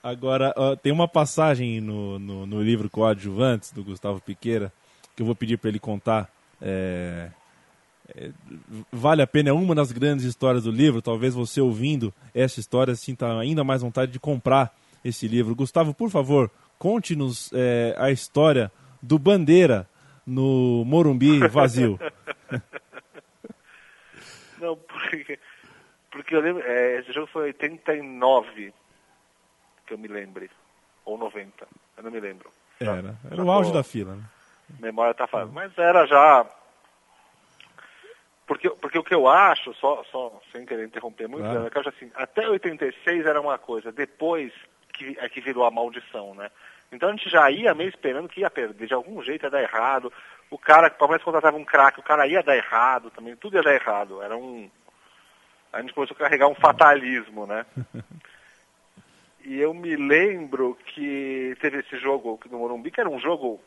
agora, 0.02 0.54
ó, 0.56 0.76
tem 0.76 0.92
uma 0.92 1.08
passagem 1.08 1.80
no, 1.80 2.18
no, 2.18 2.46
no 2.46 2.62
livro 2.62 2.90
Coadjuvantes, 2.90 3.72
do 3.72 3.84
Gustavo 3.84 4.20
Piqueira, 4.20 4.72
que 5.14 5.22
eu 5.22 5.26
vou 5.26 5.34
pedir 5.34 5.58
para 5.58 5.70
ele 5.70 5.78
contar. 5.78 6.28
É, 6.60 7.30
é, 8.14 8.30
vale 8.92 9.22
a 9.22 9.26
pena, 9.26 9.50
é 9.50 9.52
uma 9.52 9.74
das 9.74 9.92
grandes 9.92 10.24
histórias 10.24 10.64
do 10.64 10.70
livro. 10.70 11.00
Talvez 11.00 11.34
você 11.34 11.60
ouvindo 11.60 12.12
essa 12.34 12.60
história 12.60 12.94
sinta 12.94 13.38
ainda 13.38 13.64
mais 13.64 13.82
vontade 13.82 14.12
de 14.12 14.20
comprar 14.20 14.74
esse 15.04 15.26
livro. 15.26 15.54
Gustavo, 15.54 15.94
por 15.94 16.10
favor, 16.10 16.50
conte-nos 16.78 17.50
é, 17.52 17.94
a 17.96 18.10
história 18.10 18.70
do 19.00 19.18
Bandeira 19.18 19.88
no 20.26 20.84
Morumbi 20.84 21.46
vazio. 21.48 21.98
Não, 24.58 24.76
porque, 24.76 25.38
porque 26.10 26.34
eu 26.34 26.40
lembro, 26.40 26.62
é, 26.66 26.98
esse 27.00 27.12
jogo 27.12 27.26
foi 27.26 27.44
89, 27.48 28.72
que 29.86 29.92
eu 29.94 29.98
me 29.98 30.08
lembre, 30.08 30.50
ou 31.04 31.18
90, 31.18 31.66
eu 31.96 32.02
não 32.02 32.10
me 32.10 32.20
lembro. 32.20 32.50
Era, 32.80 33.16
era 33.26 33.36
já 33.36 33.42
o 33.42 33.50
auge 33.50 33.70
tô- 33.70 33.76
da 33.76 33.82
fila. 33.84 34.16
Né? 34.16 34.24
memória 34.80 35.14
tá 35.14 35.26
falando. 35.26 35.52
Mas 35.52 35.76
era 35.78 36.06
já. 36.06 36.46
Porque, 38.46 38.70
porque 38.70 38.98
o 38.98 39.04
que 39.04 39.14
eu 39.14 39.28
acho, 39.28 39.74
só, 39.74 40.02
só 40.10 40.40
sem 40.52 40.64
querer 40.64 40.86
interromper 40.86 41.28
muito, 41.28 41.44
Claro. 41.44 41.66
é 41.66 41.70
que 41.70 41.76
eu 41.76 41.80
acho 41.80 41.88
assim, 41.90 42.10
até 42.14 42.48
86 42.48 43.26
era 43.26 43.40
uma 43.40 43.58
coisa, 43.58 43.92
depois 43.92 44.52
que, 44.92 45.16
é 45.20 45.28
que 45.28 45.40
virou 45.40 45.64
a 45.66 45.70
maldição, 45.70 46.34
né? 46.34 46.50
Então 46.92 47.08
a 47.08 47.12
gente 47.12 47.28
já 47.28 47.50
ia 47.50 47.74
meio 47.74 47.88
esperando 47.88 48.28
que 48.28 48.40
ia 48.40 48.50
perder, 48.50 48.86
de 48.86 48.94
algum 48.94 49.22
jeito 49.22 49.44
ia 49.44 49.50
dar 49.50 49.62
errado. 49.62 50.12
O 50.50 50.58
cara, 50.58 50.88
o 50.88 50.90
Palmeiras 50.92 51.24
contratava 51.24 51.56
um 51.56 51.64
craque, 51.64 52.00
o 52.00 52.04
cara 52.04 52.26
ia 52.26 52.42
dar 52.42 52.56
errado 52.56 53.10
também, 53.10 53.34
tudo 53.36 53.56
ia 53.56 53.62
dar 53.62 53.74
errado. 53.74 54.22
Era 54.22 54.36
um. 54.36 54.70
A 55.72 55.80
gente 55.80 55.92
começou 55.92 56.14
a 56.14 56.20
carregar 56.20 56.48
um 56.48 56.54
fatalismo, 56.54 57.46
né? 57.46 57.66
E 59.48 59.60
eu 59.60 59.72
me 59.72 59.94
lembro 59.94 60.76
que 60.86 61.56
teve 61.60 61.78
esse 61.78 61.96
jogo 61.98 62.40
no 62.50 62.58
Morumbi, 62.58 62.90
que 62.90 62.98
era 62.98 63.08
um 63.08 63.20
jogo. 63.20 63.60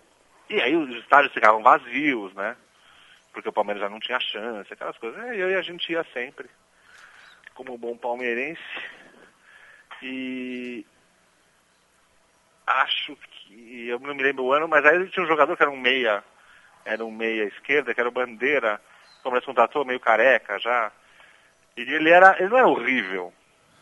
E 0.49 0.59
aí 0.59 0.75
os 0.75 0.93
estádios 0.97 1.33
ficavam 1.33 1.63
vazios, 1.63 2.33
né? 2.33 2.57
Porque 3.31 3.47
o 3.47 3.53
Palmeiras 3.53 3.81
já 3.81 3.89
não 3.89 3.97
tinha 3.97 4.19
chance, 4.19 4.73
aquelas 4.73 4.97
coisas. 4.97 5.23
E 5.23 5.41
aí 5.41 5.55
a 5.55 5.61
gente 5.61 5.89
ia 5.89 6.03
sempre, 6.13 6.49
como 7.55 7.77
bom 7.77 7.95
palmeirense. 7.95 8.61
E 10.03 10.85
acho 12.69 13.15
que. 13.15 13.87
Eu 13.87 13.99
não 13.99 14.13
me 14.13 14.23
lembro 14.23 14.45
o 14.45 14.53
ano, 14.53 14.67
mas 14.67 14.85
aí 14.85 15.07
tinha 15.09 15.25
um 15.25 15.27
jogador 15.27 15.55
que 15.57 15.63
era 15.63 15.71
um 15.71 15.79
meia. 15.79 16.23
Era 16.85 17.03
um 17.03 17.11
meia 17.11 17.45
esquerda, 17.45 17.93
que 17.93 17.99
era 17.99 18.09
o 18.09 18.13
Bandeira. 18.13 18.79
O 19.19 19.23
Palmeiras 19.23 19.45
contratou 19.45 19.85
meio 19.85 19.99
careca 19.99 20.59
já. 20.59 20.91
E 21.75 21.81
ele 21.81 22.09
era. 22.09 22.35
Ele 22.39 22.49
não 22.49 22.57
era 22.57 22.67
horrível. 22.67 23.33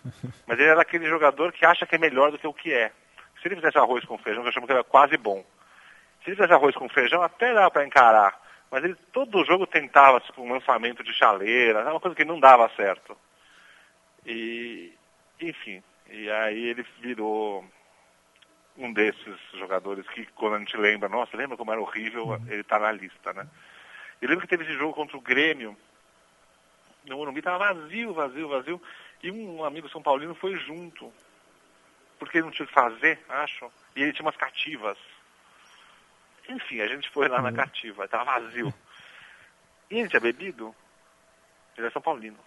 Mas 0.48 0.60
ele 0.60 0.70
era 0.70 0.82
aquele 0.82 1.08
jogador 1.08 1.52
que 1.52 1.66
acha 1.66 1.86
que 1.86 1.96
é 1.96 2.00
melhor 2.00 2.32
do 2.32 2.40
que 2.40 2.48
o 2.48 2.54
que 2.54 2.74
é. 2.74 2.92
Se 3.42 3.48
ele 3.48 3.56
fizesse 3.56 3.78
arroz 3.78 4.04
com 4.06 4.18
feijão, 4.18 4.42
que 4.42 4.50
eu 4.50 4.54
chamo 4.54 4.66
que 4.66 4.72
ele 4.72 4.80
era 4.80 4.88
quase 4.88 5.18
bom. 5.18 5.46
Se 6.24 6.30
ele 6.30 6.36
fizesse 6.36 6.54
arroz 6.54 6.76
com 6.76 6.90
feijão, 6.90 7.22
até 7.22 7.54
dava 7.54 7.70
para 7.70 7.86
encarar. 7.86 8.40
Mas 8.72 8.84
ele 8.84 8.96
todo 9.14 9.46
jogo 9.46 9.66
tentava 9.68 10.20
tipo, 10.20 10.42
um 10.42 10.52
lançamento 10.52 11.04
de 11.04 11.14
chaleira, 11.14 11.90
uma 11.90 12.00
coisa 12.00 12.16
que 12.16 12.26
não 12.26 12.40
dava 12.40 12.70
certo. 12.76 13.18
E, 14.26 14.94
enfim, 15.40 15.82
e 16.10 16.30
aí 16.30 16.70
ele 16.70 16.86
virou 17.00 17.64
um 18.78 18.94
desses 18.94 19.40
jogadores 19.54 20.08
que 20.10 20.26
quando 20.28 20.56
a 20.56 20.60
gente 20.60 20.78
lembra, 20.78 21.10
nossa, 21.10 21.36
lembra 21.36 21.58
como 21.58 21.72
era 21.72 21.82
horrível, 21.82 22.40
ele 22.48 22.64
tá 22.64 22.80
na 22.80 22.92
lista, 22.92 23.34
né? 23.34 23.48
Eu 24.22 24.30
lembro 24.30 24.44
que 24.44 24.50
teve 24.50 24.64
esse 24.64 24.74
jogo 24.74 24.94
contra 24.94 25.18
o 25.18 25.22
Grêmio, 25.22 25.78
no 27.06 27.18
Morumbi 27.18 27.42
tava 27.42 27.74
vazio, 27.74 28.14
vazio, 28.14 28.48
vazio, 28.48 28.82
e 29.24 29.32
um 29.32 29.64
amigo 29.64 29.90
São 29.90 30.02
Paulino 30.02 30.36
foi 30.36 30.56
junto, 30.58 31.12
porque 32.20 32.38
ele 32.38 32.46
não 32.46 32.52
tinha 32.52 32.66
o 32.66 32.68
que 32.68 32.74
fazer, 32.74 33.20
acho, 33.30 33.72
e 33.96 34.04
ele 34.04 34.14
tinha 34.14 34.26
umas 34.26 34.38
cativas. 34.38 34.98
Enfim, 36.50 36.82
a 36.82 36.88
gente 36.88 37.10
foi 37.10 37.28
lá 37.28 37.42
na 37.42 37.52
cativa, 37.52 38.08
tava 38.08 38.40
vazio. 38.40 38.74
E 39.90 40.00
ele 40.00 40.10
tinha 40.10 40.20
bebido, 40.20 40.76
ele 41.78 41.88
é 41.88 41.92
São 41.92 42.02
Paulino. 42.02 42.40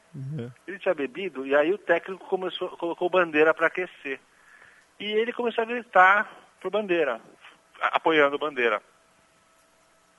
Ele 0.67 0.79
tinha 0.79 0.95
bebido 0.95 1.47
e 1.47 1.55
aí 1.55 1.73
o 1.73 1.79
técnico 1.79 2.27
começou, 2.27 2.69
colocou 2.77 3.09
bandeira 3.09 3.55
para 3.55 3.67
aquecer. 3.69 4.21
E 5.01 5.05
ele 5.13 5.33
começou 5.33 5.63
a 5.63 5.67
gritar 5.67 6.31
pro 6.61 6.71
bandeira, 6.71 7.21
apoiando 7.81 8.39
bandeira. 8.39 8.83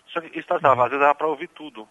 Só 0.08 0.20
que 0.20 0.28
isso 0.28 0.40
estava 0.40 0.76
vazio, 0.76 1.00
dava 1.00 1.16
para 1.16 1.28
ouvir 1.28 1.48
tudo. 1.48 1.88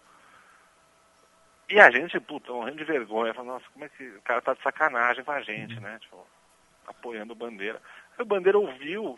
E 1.69 1.79
a 1.79 1.89
gente, 1.89 2.19
puta, 2.19 2.51
morrendo 2.51 2.77
de 2.77 2.83
vergonha, 2.83 3.33
falando, 3.33 3.53
nossa, 3.53 3.65
como 3.71 3.85
é 3.85 3.89
que 3.89 4.03
o 4.09 4.21
cara 4.21 4.41
tá 4.41 4.53
de 4.53 4.61
sacanagem 4.61 5.23
com 5.23 5.31
a 5.31 5.41
gente, 5.41 5.79
né? 5.79 5.97
Tipo, 6.01 6.27
apoiando 6.85 7.33
bandeira. 7.33 7.81
Aí 8.17 8.23
o 8.23 8.27
bandeira 8.27 8.59
ouviu, 8.59 9.17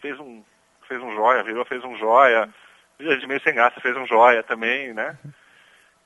fez 0.00 0.18
um, 0.20 0.44
fez 0.86 1.02
um 1.02 1.12
joia, 1.12 1.42
virou, 1.42 1.64
fez 1.64 1.82
um 1.82 1.96
joia. 1.96 2.48
A 3.00 3.02
gente 3.02 3.26
meio 3.26 3.42
sem 3.42 3.54
graça, 3.54 3.80
fez 3.80 3.96
um 3.96 4.06
joia 4.06 4.44
também, 4.44 4.94
né? 4.94 5.18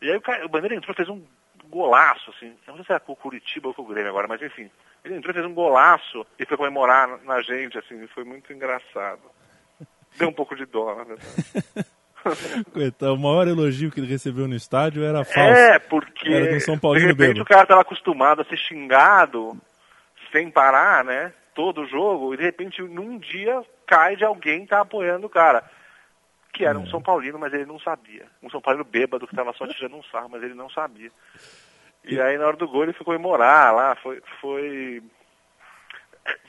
E 0.00 0.11
aí 0.11 0.16
o, 0.16 0.21
cara, 0.21 0.45
o 0.45 0.49
Bandeira 0.49 0.75
entrou, 0.75 0.95
fez 0.97 1.09
um 1.09 1.25
golaço, 1.72 2.30
assim. 2.36 2.54
Não 2.66 2.76
sei 2.76 2.84
se 2.84 2.92
era 2.92 3.00
com 3.00 3.12
o 3.12 3.16
Curitiba 3.16 3.68
ou 3.68 3.74
com 3.74 3.82
o 3.82 3.86
Grêmio 3.86 4.10
agora, 4.10 4.28
mas 4.28 4.42
enfim. 4.42 4.70
Ele 5.04 5.16
entrou, 5.16 5.34
fez 5.34 5.44
um 5.44 5.54
golaço 5.54 6.24
e 6.38 6.46
foi 6.46 6.56
comemorar 6.56 7.08
na, 7.24 7.40
gente, 7.42 7.76
assim. 7.78 8.06
Foi 8.08 8.22
muito 8.24 8.52
engraçado. 8.52 9.20
Deu 10.16 10.28
um 10.28 10.32
pouco 10.32 10.54
de 10.54 10.66
dó, 10.66 10.94
na 10.94 11.04
verdade. 11.04 11.26
Coitado, 12.72 13.14
o 13.14 13.18
maior 13.18 13.48
elogio 13.48 13.90
que 13.90 13.98
ele 13.98 14.06
recebeu 14.06 14.46
no 14.46 14.54
estádio 14.54 15.02
era 15.02 15.24
falso. 15.24 15.58
É, 15.58 15.78
porque 15.80 16.32
Era 16.32 16.60
São 16.60 16.78
Paulino 16.78 17.06
de 17.06 17.12
repente 17.12 17.28
bêbado. 17.28 17.42
o 17.42 17.46
cara 17.46 17.62
estava 17.62 17.80
acostumado 17.80 18.42
a 18.42 18.44
ser 18.44 18.56
xingado 18.56 19.60
sem 20.30 20.48
parar, 20.50 21.04
né? 21.04 21.32
Todo 21.52 21.84
jogo, 21.86 22.32
e 22.32 22.36
de 22.36 22.44
repente 22.44 22.80
num 22.80 23.18
dia 23.18 23.62
cai 23.86 24.14
de 24.14 24.24
alguém 24.24 24.64
tá 24.64 24.80
apoiando 24.82 25.26
o 25.26 25.30
cara. 25.30 25.64
Que 26.52 26.64
era 26.64 26.78
um 26.78 26.84
É. 26.84 26.86
São 26.86 27.02
Paulino, 27.02 27.38
mas 27.38 27.52
ele 27.52 27.64
não 27.66 27.80
sabia. 27.80 28.26
Um 28.42 28.48
São 28.50 28.60
Paulino 28.60 28.84
bêbado 28.84 29.26
que 29.26 29.32
estava 29.32 29.52
só 29.54 29.66
tirando 29.66 29.96
um 29.96 30.02
sarro, 30.04 30.28
mas 30.30 30.42
ele 30.42 30.54
não 30.54 30.70
sabia. 30.70 31.10
E 32.04 32.21
aí 32.21 32.37
na 32.37 32.47
hora 32.47 32.56
do 32.56 32.68
gol 32.68 32.85
ele 32.85 32.92
ficou 32.92 33.18
morar 33.18 33.73
lá, 33.73 33.97
foi. 33.97 34.23
foi... 34.40 35.02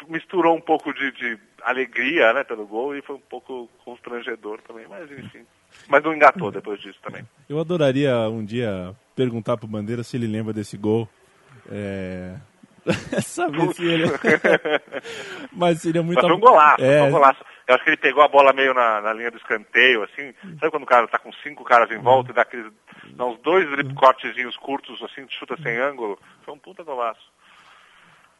Misturou 0.07 0.55
um 0.55 0.61
pouco 0.61 0.93
de, 0.93 1.11
de 1.11 1.39
alegria 1.63 2.31
né, 2.33 2.43
pelo 2.43 2.67
gol 2.67 2.95
e 2.95 3.01
foi 3.01 3.15
um 3.15 3.21
pouco 3.21 3.67
constrangedor 3.83 4.61
também, 4.61 4.85
mas 4.87 5.09
enfim. 5.11 5.45
Mas 5.87 6.03
não 6.03 6.13
engatou 6.13 6.51
depois 6.51 6.79
disso 6.79 6.99
também. 7.01 7.25
Eu 7.49 7.59
adoraria 7.59 8.15
um 8.29 8.45
dia 8.45 8.95
perguntar 9.15 9.57
pro 9.57 9.67
Bandeira 9.67 10.03
se 10.03 10.15
ele 10.15 10.27
lembra 10.27 10.53
desse 10.53 10.77
gol. 10.77 11.09
É... 11.71 12.35
Saber 13.21 13.73
se 13.73 13.85
ele. 13.85 14.03
Mas 15.51 15.81
seria 15.81 16.03
muito. 16.03 16.17
Mas 16.17 16.25
foi 16.27 16.35
um 16.35 16.39
golaço, 16.39 16.83
É, 16.83 16.99
foi 16.99 17.07
um 17.07 17.11
golaço. 17.11 17.45
Eu 17.65 17.75
acho 17.75 17.83
que 17.85 17.89
ele 17.91 17.97
pegou 17.97 18.21
a 18.23 18.27
bola 18.27 18.51
meio 18.51 18.73
na, 18.73 18.99
na 19.01 19.13
linha 19.13 19.31
do 19.31 19.37
escanteio, 19.37 20.03
assim. 20.03 20.33
Sabe 20.59 20.69
quando 20.71 20.83
o 20.83 20.87
cara 20.87 21.07
tá 21.07 21.17
com 21.17 21.31
cinco 21.31 21.63
caras 21.63 21.89
em 21.91 21.97
volta 21.99 22.31
e 22.31 22.33
dá 22.33 22.41
aqueles. 22.41 22.71
Dá 23.11 23.25
uns 23.25 23.39
dois 23.39 23.69
drip 23.71 23.93
cortezinhos 23.93 24.57
curtos, 24.57 25.01
assim, 25.03 25.25
chuta 25.29 25.55
sem 25.61 25.77
ângulo? 25.77 26.19
Foi 26.43 26.53
um 26.53 26.59
puta 26.59 26.83
golaço. 26.83 27.31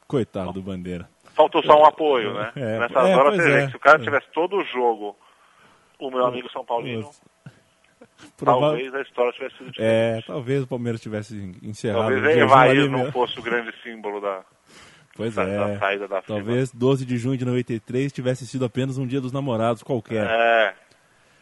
Coitado 0.08 0.52
do 0.52 0.62
Bandeira. 0.62 1.10
Faltou 1.36 1.64
só 1.64 1.80
um 1.82 1.86
apoio, 1.86 2.34
né? 2.34 2.52
É, 2.56 2.80
Nessas 2.80 3.10
é, 3.10 3.16
horas 3.16 3.40
é. 3.40 3.70
se 3.70 3.76
o 3.76 3.80
cara 3.80 4.00
É. 4.00 4.04
tivesse 4.04 4.28
todo 4.34 4.58
o 4.58 4.66
jogo, 4.66 5.18
o 6.00 6.12
meu 6.12 6.26
amigo 6.26 6.52
São 6.52 6.66
Paulino, 6.66 7.10
Prova- 8.38 8.68
talvez 8.68 8.94
a 8.94 9.02
história 9.02 9.32
tivesse 9.34 9.58
sido 9.58 9.68
É, 9.78 10.06
diferente. 10.16 10.28
talvez 10.28 10.64
o 10.64 10.68
Palmeiras 10.68 11.02
tivesse 11.02 11.52
encerrado. 11.64 12.02
talvez 12.12 12.24
o 12.24 12.40
Evair 12.40 12.90
não 12.90 13.00
mesmo. 13.00 13.12
fosse 13.12 13.40
o 13.40 13.42
grande 13.42 13.72
símbolo 13.84 14.20
da, 14.22 14.42
Pois 15.16 15.36
da, 15.36 15.44
é. 15.44 15.58
da 15.58 15.80
saída 15.80 16.08
da. 16.08 16.22
Talvez 16.22 16.72
12 16.72 17.06
de 17.06 17.18
junho 17.18 17.38
de 17.38 17.46
93 17.46 18.12
tivesse 18.12 18.46
sido 18.48 18.66
apenas 18.66 18.98
um 18.98 19.06
dia 19.08 19.22
dos 19.22 19.32
namorados 19.32 19.84
qualquer. 19.84 20.26
É. 20.28 20.74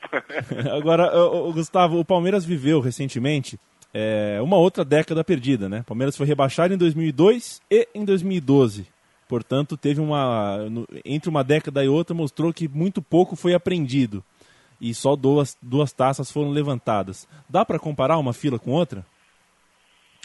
Agora, 0.76 1.16
o, 1.16 1.50
o 1.50 1.54
Gustavo, 1.54 2.00
o 2.00 2.06
Palmeiras 2.06 2.44
viveu 2.44 2.80
recentemente 2.80 3.60
é, 3.94 4.40
uma 4.42 4.58
outra 4.58 4.84
década 4.84 5.24
perdida, 5.24 5.70
né? 5.70 5.80
O 5.82 5.84
Palmeiras 5.86 6.16
foi 6.18 6.26
rebaixado 6.26 6.74
em 6.74 6.78
2002 6.78 7.62
e 7.70 7.88
em 7.94 8.04
2012. 8.06 8.88
Portanto, 9.28 9.78
teve 9.78 10.02
uma. 10.02 10.58
no- 10.70 10.88
entre 11.06 11.30
uma 11.30 11.44
década 11.44 11.84
e 11.84 11.88
outra, 11.88 12.14
mostrou 12.14 12.52
que 12.52 12.68
muito 12.68 13.02
pouco 13.02 13.36
foi 13.36 13.54
aprendido. 13.54 14.24
E 14.82 14.96
só 14.96 15.16
duas, 15.16 15.56
duas 15.62 15.94
taças 15.94 16.32
foram 16.32 16.50
levantadas. 16.50 17.30
Dá 17.48 17.64
para 17.64 17.78
comparar 17.78 18.18
uma 18.18 18.34
fila 18.34 18.58
com 18.58 18.72
outra? 18.72 19.06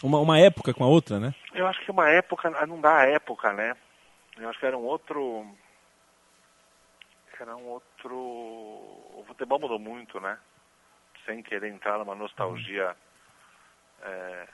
Uma, 0.03 0.19
uma 0.19 0.39
época 0.39 0.73
com 0.73 0.83
a 0.83 0.87
outra, 0.87 1.19
né? 1.19 1.35
Eu 1.53 1.67
acho 1.67 1.79
que 1.85 1.91
uma 1.91 2.09
época, 2.09 2.51
ah, 2.57 2.65
não 2.65 2.81
dá 2.81 2.97
a 2.97 3.05
época, 3.05 3.53
né? 3.53 3.77
Eu 4.35 4.49
acho 4.49 4.59
que 4.59 4.65
era 4.65 4.75
um 4.75 4.83
outro. 4.83 5.45
Era 7.39 7.55
um 7.55 7.65
outro. 7.67 8.15
O 8.15 9.23
futebol 9.27 9.59
mudou 9.59 9.77
muito, 9.77 10.19
né? 10.19 10.39
Sem 11.23 11.43
querer 11.43 11.71
entrar 11.71 11.99
numa 11.99 12.15
nostalgia 12.15 12.95
é, 14.01 14.47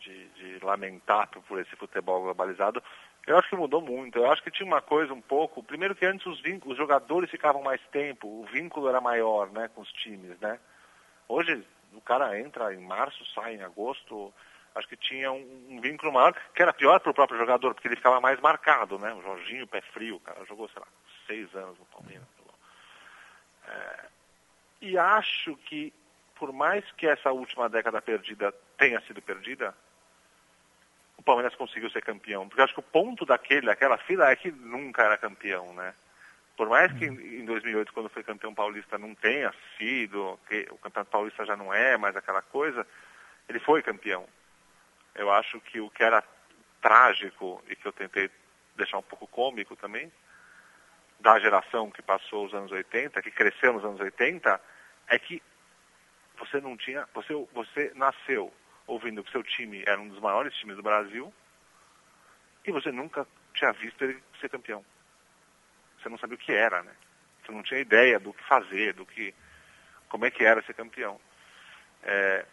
de, 0.00 0.28
de 0.30 0.64
lamentar 0.64 1.28
por 1.28 1.60
esse 1.60 1.76
futebol 1.76 2.22
globalizado. 2.22 2.82
Eu 3.28 3.36
acho 3.36 3.50
que 3.50 3.56
mudou 3.56 3.82
muito. 3.82 4.18
Eu 4.18 4.32
acho 4.32 4.42
que 4.42 4.50
tinha 4.50 4.66
uma 4.66 4.80
coisa 4.80 5.12
um 5.12 5.20
pouco. 5.20 5.62
Primeiro 5.62 5.94
que 5.94 6.06
antes 6.06 6.26
os, 6.26 6.40
vínculos, 6.40 6.72
os 6.72 6.78
jogadores 6.78 7.30
ficavam 7.30 7.62
mais 7.62 7.78
tempo, 7.92 8.26
o 8.26 8.46
vínculo 8.46 8.88
era 8.88 9.02
maior, 9.02 9.50
né, 9.52 9.68
com 9.68 9.82
os 9.82 9.92
times, 9.92 10.40
né? 10.40 10.58
Hoje 11.28 11.62
o 11.92 12.00
cara 12.00 12.40
entra 12.40 12.72
em 12.72 12.80
março, 12.80 13.22
sai 13.34 13.56
em 13.56 13.62
agosto. 13.62 14.32
Acho 14.74 14.88
que 14.88 14.96
tinha 14.96 15.30
um, 15.30 15.66
um 15.68 15.78
vínculo 15.78 16.10
maior, 16.10 16.34
que 16.54 16.62
era 16.62 16.72
pior 16.72 17.00
para 17.00 17.10
o 17.10 17.14
próprio 17.14 17.38
jogador, 17.38 17.74
porque 17.74 17.86
ele 17.88 17.96
ficava 17.96 18.18
mais 18.18 18.40
marcado, 18.40 18.98
né? 18.98 19.12
O 19.12 19.20
Jorginho, 19.20 19.66
pé 19.66 19.82
frio, 19.82 20.18
cara 20.20 20.42
jogou, 20.46 20.66
sei 20.70 20.80
lá, 20.80 20.88
seis 21.26 21.54
anos 21.54 21.78
no 21.78 21.84
Palmeiras. 21.84 22.26
É, 23.66 24.04
e 24.80 24.96
acho 24.96 25.54
que, 25.56 25.92
por 26.34 26.50
mais 26.50 26.90
que 26.92 27.06
essa 27.06 27.30
última 27.30 27.68
década 27.68 28.00
perdida 28.00 28.52
tenha 28.78 29.02
sido 29.02 29.20
perdida, 29.20 29.74
Palmeiras 31.28 31.54
conseguiu 31.54 31.90
ser 31.90 32.02
campeão. 32.02 32.48
Porque 32.48 32.62
acho 32.62 32.72
que 32.72 32.80
o 32.80 32.82
ponto 32.82 33.26
daquele, 33.26 33.66
daquela 33.66 33.98
fila 33.98 34.30
é 34.30 34.34
que 34.34 34.50
nunca 34.50 35.02
era 35.02 35.18
campeão, 35.18 35.74
né? 35.74 35.94
Por 36.56 36.70
mais 36.70 36.90
que 36.92 37.04
em 37.04 37.44
2008, 37.44 37.92
quando 37.92 38.08
foi 38.08 38.22
campeão 38.22 38.54
paulista, 38.54 38.96
não 38.96 39.14
tenha 39.14 39.52
sido, 39.76 40.40
que 40.48 40.66
o 40.70 40.78
campeonato 40.78 41.10
paulista 41.10 41.44
já 41.44 41.54
não 41.54 41.72
é 41.72 41.98
mais 41.98 42.16
aquela 42.16 42.40
coisa, 42.40 42.86
ele 43.46 43.60
foi 43.60 43.82
campeão. 43.82 44.26
Eu 45.14 45.30
acho 45.30 45.60
que 45.60 45.80
o 45.80 45.90
que 45.90 46.02
era 46.02 46.24
trágico 46.80 47.62
e 47.68 47.76
que 47.76 47.86
eu 47.86 47.92
tentei 47.92 48.30
deixar 48.74 48.96
um 48.96 49.02
pouco 49.02 49.26
cômico 49.26 49.76
também, 49.76 50.10
da 51.20 51.38
geração 51.38 51.90
que 51.90 52.00
passou 52.00 52.46
os 52.46 52.54
anos 52.54 52.72
80, 52.72 53.20
que 53.20 53.30
cresceu 53.30 53.74
nos 53.74 53.84
anos 53.84 54.00
80, 54.00 54.58
é 55.08 55.18
que 55.18 55.42
você 56.38 56.58
não 56.58 56.74
tinha, 56.74 57.06
você, 57.12 57.34
você 57.52 57.92
nasceu 57.94 58.50
ouvindo 58.88 59.22
que 59.22 59.30
seu 59.30 59.42
time 59.44 59.84
era 59.86 60.00
um 60.00 60.08
dos 60.08 60.18
maiores 60.18 60.52
times 60.56 60.76
do 60.76 60.82
Brasil 60.82 61.32
e 62.66 62.72
você 62.72 62.90
nunca 62.90 63.26
tinha 63.54 63.72
visto 63.72 64.02
ele 64.02 64.20
ser 64.40 64.48
campeão. 64.48 64.84
Você 66.00 66.08
não 66.08 66.18
sabia 66.18 66.34
o 66.34 66.38
que 66.38 66.52
era, 66.52 66.82
né? 66.82 66.92
Você 67.42 67.52
não 67.52 67.62
tinha 67.62 67.80
ideia 67.80 68.18
do 68.18 68.32
que 68.32 68.42
fazer, 68.44 68.94
do 68.94 69.06
que, 69.06 69.34
como 70.08 70.26
é 70.26 70.30
que 70.30 70.44
era 70.44 70.62
ser 70.62 70.74
campeão. 70.74 71.20
É, 72.02 72.46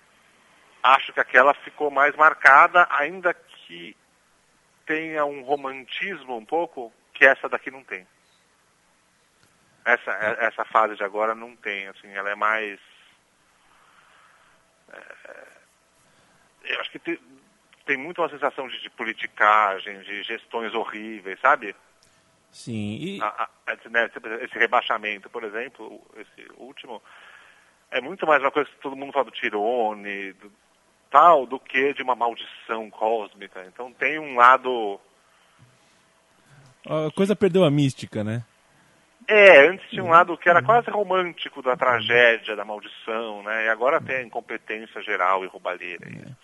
acho 0.83 1.13
que 1.13 1.19
aquela 1.19 1.53
ficou 1.53 1.89
mais 1.89 2.15
marcada, 2.15 2.87
ainda 2.89 3.33
que 3.33 3.95
tenha 4.85 5.25
um 5.25 5.41
romantismo 5.41 6.37
um 6.37 6.45
pouco 6.45 6.93
que 7.13 7.25
essa 7.25 7.49
daqui 7.49 7.71
não 7.71 7.83
tem. 7.83 8.07
Essa, 9.83 10.11
essa 10.39 10.65
fase 10.65 10.95
de 10.95 11.03
agora 11.03 11.35
não 11.35 11.55
tem, 11.55 11.87
assim, 11.87 12.11
ela 12.11 12.29
é 12.29 12.35
mais. 12.35 12.79
É, 14.91 15.44
eu 16.67 16.79
acho 16.81 16.91
que 16.91 16.99
tem, 16.99 17.19
tem 17.85 17.97
muito 17.97 18.21
uma 18.21 18.29
sensação 18.29 18.67
de, 18.67 18.81
de 18.81 18.89
politicagem, 18.89 20.01
de 20.01 20.23
gestões 20.23 20.73
horríveis, 20.73 21.39
sabe? 21.39 21.75
Sim. 22.51 22.97
E... 22.99 23.21
A, 23.21 23.49
a, 23.67 23.73
esse, 23.73 23.89
né, 23.89 24.09
esse 24.41 24.57
rebaixamento, 24.57 25.29
por 25.29 25.43
exemplo, 25.43 26.01
esse 26.15 26.47
último, 26.57 27.01
é 27.91 28.01
muito 28.01 28.25
mais 28.25 28.41
uma 28.41 28.51
coisa 28.51 28.69
que 28.69 28.77
todo 28.77 28.95
mundo 28.95 29.11
fala 29.11 29.25
do 29.25 29.31
Tirone, 29.31 30.33
do, 30.33 30.51
tal, 31.11 31.45
do 31.45 31.59
que 31.59 31.93
de 31.93 32.01
uma 32.01 32.15
maldição 32.15 32.89
cósmica. 32.89 33.65
Então 33.67 33.91
tem 33.93 34.19
um 34.19 34.35
lado. 34.35 34.99
A 36.85 37.11
coisa 37.15 37.35
perdeu 37.35 37.63
a 37.63 37.71
mística, 37.71 38.23
né? 38.23 38.43
É, 39.27 39.67
antes 39.67 39.89
tinha 39.89 40.03
um 40.03 40.09
lado 40.09 40.37
que 40.37 40.47
era 40.47 40.61
quase 40.61 40.89
romântico 40.91 41.61
da 41.61 41.75
tragédia, 41.75 42.55
da 42.55 42.63
maldição, 42.63 43.41
né? 43.41 43.65
E 43.65 43.69
agora 43.69 43.99
tem 43.99 44.17
a 44.17 44.23
incompetência 44.23 45.01
geral 45.01 45.43
e 45.43 45.47
roubalheira. 45.47 46.05
Coisas. 46.05 46.35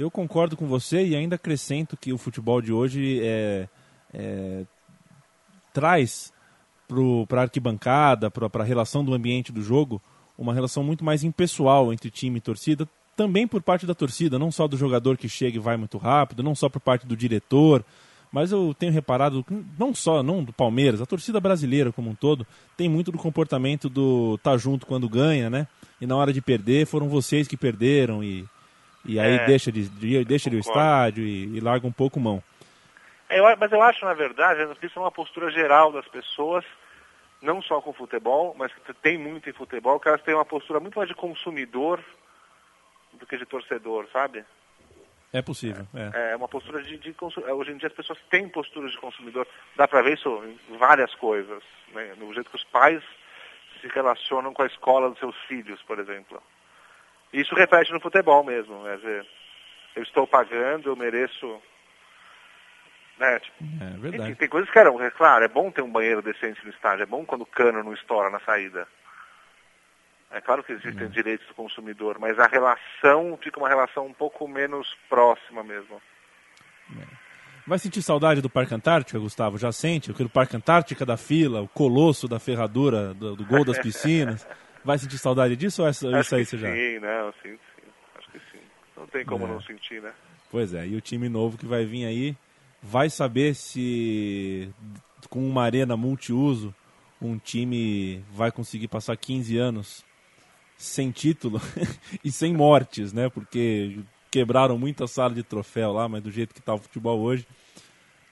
Eu 0.00 0.10
concordo 0.10 0.56
com 0.56 0.66
você 0.66 1.06
e 1.08 1.14
ainda 1.14 1.34
acrescento 1.34 1.94
que 1.94 2.10
o 2.10 2.16
futebol 2.16 2.62
de 2.62 2.72
hoje 2.72 3.20
é, 3.22 3.68
é, 4.14 4.64
traz 5.74 6.32
para 7.28 7.40
a 7.40 7.42
arquibancada, 7.42 8.30
para 8.30 8.62
a 8.62 8.64
relação 8.64 9.04
do 9.04 9.12
ambiente 9.12 9.52
do 9.52 9.62
jogo, 9.62 10.00
uma 10.38 10.54
relação 10.54 10.82
muito 10.82 11.04
mais 11.04 11.22
impessoal 11.22 11.92
entre 11.92 12.10
time 12.10 12.38
e 12.38 12.40
torcida, 12.40 12.88
também 13.14 13.46
por 13.46 13.60
parte 13.60 13.84
da 13.84 13.94
torcida, 13.94 14.38
não 14.38 14.50
só 14.50 14.66
do 14.66 14.74
jogador 14.74 15.18
que 15.18 15.28
chega 15.28 15.58
e 15.58 15.60
vai 15.60 15.76
muito 15.76 15.98
rápido, 15.98 16.42
não 16.42 16.54
só 16.54 16.70
por 16.70 16.80
parte 16.80 17.06
do 17.06 17.14
diretor, 17.14 17.84
mas 18.32 18.52
eu 18.52 18.74
tenho 18.78 18.92
reparado, 18.92 19.44
não 19.78 19.94
só 19.94 20.22
não 20.22 20.42
do 20.42 20.50
Palmeiras, 20.50 21.02
a 21.02 21.06
torcida 21.06 21.38
brasileira 21.38 21.92
como 21.92 22.08
um 22.08 22.14
todo, 22.14 22.46
tem 22.74 22.88
muito 22.88 23.12
do 23.12 23.18
comportamento 23.18 23.90
do 23.90 24.38
tá 24.38 24.56
junto 24.56 24.86
quando 24.86 25.10
ganha, 25.10 25.50
né? 25.50 25.68
E 26.00 26.06
na 26.06 26.16
hora 26.16 26.32
de 26.32 26.40
perder, 26.40 26.86
foram 26.86 27.06
vocês 27.06 27.46
que 27.46 27.56
perderam 27.56 28.24
e, 28.24 28.46
e 29.04 29.18
aí 29.18 29.36
É, 29.36 29.46
deixa 29.46 29.70
de, 29.72 29.88
de 29.88 30.24
deixa 30.24 30.50
de 30.50 30.56
concordo. 30.58 30.78
estádio 30.78 31.24
e, 31.24 31.56
e 31.56 31.60
larga 31.60 31.86
um 31.86 31.92
pouco 31.92 32.18
mão. 32.20 32.42
É, 33.28 33.38
eu 33.38 33.56
mas 33.56 33.70
eu 33.72 33.82
acho, 33.82 34.04
na 34.04 34.14
verdade, 34.14 34.60
isso 34.82 34.98
é 34.98 35.02
uma 35.02 35.10
postura 35.12 35.50
geral 35.50 35.92
das 35.92 36.06
pessoas, 36.08 36.64
não 37.40 37.62
só 37.62 37.80
com 37.80 37.92
futebol, 37.92 38.54
mas 38.58 38.72
que 38.72 38.92
tem 38.94 39.16
muito 39.16 39.48
em 39.48 39.52
futebol, 39.52 39.98
que 40.00 40.08
elas 40.08 40.22
têm 40.22 40.34
uma 40.34 40.44
postura 40.44 40.80
muito 40.80 40.96
mais 40.98 41.08
de 41.08 41.14
consumidor 41.14 42.02
do 43.14 43.26
que 43.26 43.36
de 43.36 43.46
torcedor, 43.46 44.06
sabe? 44.12 44.44
É 45.32 45.40
possível, 45.40 45.86
é. 45.94 46.32
É 46.32 46.36
uma 46.36 46.48
postura 46.48 46.82
de, 46.82 46.98
de 46.98 47.12
consu- 47.12 47.44
é, 47.46 47.52
Hoje 47.52 47.70
em 47.70 47.76
dia 47.76 47.86
as 47.86 47.94
pessoas 47.94 48.18
têm 48.30 48.48
posturas 48.48 48.90
de 48.90 48.98
consumidor. 48.98 49.46
Dá 49.76 49.86
pra 49.86 50.02
ver 50.02 50.14
isso 50.14 50.42
em 50.68 50.76
várias 50.76 51.14
coisas. 51.14 51.62
Né? 51.94 52.14
No 52.18 52.34
jeito 52.34 52.50
que 52.50 52.56
os 52.56 52.64
pais 52.64 53.00
se 53.80 53.86
relacionam 53.88 54.52
com 54.52 54.62
a 54.62 54.66
escola 54.66 55.08
dos 55.08 55.20
seus 55.20 55.36
filhos, 55.46 55.80
por 55.82 56.00
exemplo. 56.00 56.42
Isso 57.32 57.54
reflete 57.54 57.92
no 57.92 58.00
futebol 58.00 58.42
mesmo. 58.44 58.82
Quer 58.84 58.96
dizer, 58.96 59.26
eu 59.96 60.02
estou 60.02 60.26
pagando, 60.26 60.88
eu 60.88 60.96
mereço. 60.96 61.60
Né? 63.18 63.38
Tipo, 63.40 63.56
É 63.80 63.88
enfim, 63.88 64.00
verdade. 64.00 64.34
tem 64.36 64.48
coisas 64.48 64.70
que 64.70 64.78
eram, 64.78 65.00
é 65.02 65.10
claro, 65.10 65.44
é 65.44 65.48
bom 65.48 65.70
ter 65.70 65.82
um 65.82 65.92
banheiro 65.92 66.22
decente 66.22 66.64
no 66.64 66.70
estádio, 66.70 67.02
é 67.02 67.06
bom 67.06 67.24
quando 67.24 67.42
o 67.42 67.46
cano 67.46 67.82
não 67.82 67.92
estoura 67.92 68.30
na 68.30 68.40
saída. 68.40 68.88
É 70.30 70.40
claro 70.40 70.62
que 70.62 70.72
existem 70.72 71.08
direitos 71.08 71.46
do 71.48 71.54
consumidor, 71.54 72.16
mas 72.20 72.38
a 72.38 72.46
relação 72.46 73.36
fica 73.42 73.58
uma 73.58 73.68
relação 73.68 74.06
um 74.06 74.12
pouco 74.12 74.46
menos 74.46 74.96
próxima 75.08 75.64
mesmo. 75.64 76.00
Vai 77.66 77.78
sentir 77.78 78.00
saudade 78.00 78.40
do 78.40 78.48
Parque 78.48 78.72
Antártica, 78.72 79.18
Gustavo? 79.18 79.58
Já 79.58 79.72
sente? 79.72 80.10
Aquele 80.10 80.28
Parque 80.28 80.56
Antártica 80.56 81.04
da 81.04 81.16
fila, 81.16 81.60
o 81.60 81.68
colosso 81.68 82.28
da 82.28 82.38
ferradura, 82.38 83.12
do, 83.12 83.36
do 83.36 83.44
gol 83.44 83.64
das 83.64 83.78
piscinas. 83.78 84.46
Vai 84.84 84.98
sentir 84.98 85.18
saudade 85.18 85.56
disso 85.56 85.82
ou 85.82 85.88
essa, 85.88 86.08
Acho 86.08 86.20
isso 86.20 86.34
aí 86.34 86.44
que 86.44 86.50
você 86.50 86.58
já? 86.58 86.72
sim, 86.72 86.98
não, 87.00 87.32
sim, 87.42 87.58
sim. 87.76 87.88
Acho 88.18 88.30
que 88.30 88.38
sim. 88.50 88.62
Não 88.96 89.06
tem 89.06 89.24
como 89.24 89.44
É. 89.44 89.48
não 89.48 89.60
sentir, 89.62 90.00
né? 90.02 90.12
Pois 90.50 90.74
é, 90.74 90.86
e 90.86 90.96
o 90.96 91.00
time 91.00 91.28
novo 91.28 91.56
que 91.56 91.66
vai 91.66 91.84
vir 91.84 92.04
aí 92.06 92.36
vai 92.82 93.08
saber 93.10 93.54
se 93.54 94.68
com 95.28 95.46
uma 95.46 95.62
arena 95.62 95.96
multiuso 95.96 96.74
um 97.20 97.38
time 97.38 98.24
vai 98.32 98.50
conseguir 98.50 98.88
passar 98.88 99.16
15 99.16 99.56
anos 99.58 100.04
sem 100.76 101.10
título 101.10 101.60
e 102.24 102.32
sem 102.32 102.54
mortes, 102.54 103.12
né? 103.12 103.28
Porque 103.28 103.98
quebraram 104.30 104.78
muita 104.78 105.06
sala 105.06 105.34
de 105.34 105.42
troféu 105.42 105.92
lá, 105.92 106.08
mas 106.08 106.22
do 106.22 106.30
jeito 106.30 106.54
que 106.54 106.62
tá 106.62 106.72
o 106.74 106.78
futebol 106.78 107.18
hoje, 107.20 107.46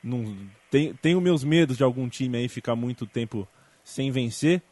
não 0.02 0.34
tem, 0.70 0.94
tenho 0.94 1.20
meus 1.20 1.44
medos 1.44 1.76
de 1.76 1.82
algum 1.84 2.08
time 2.08 2.38
aí 2.38 2.48
ficar 2.48 2.74
muito 2.74 3.04
tempo 3.06 3.46
sem 3.84 4.11
vencer, 4.11 4.62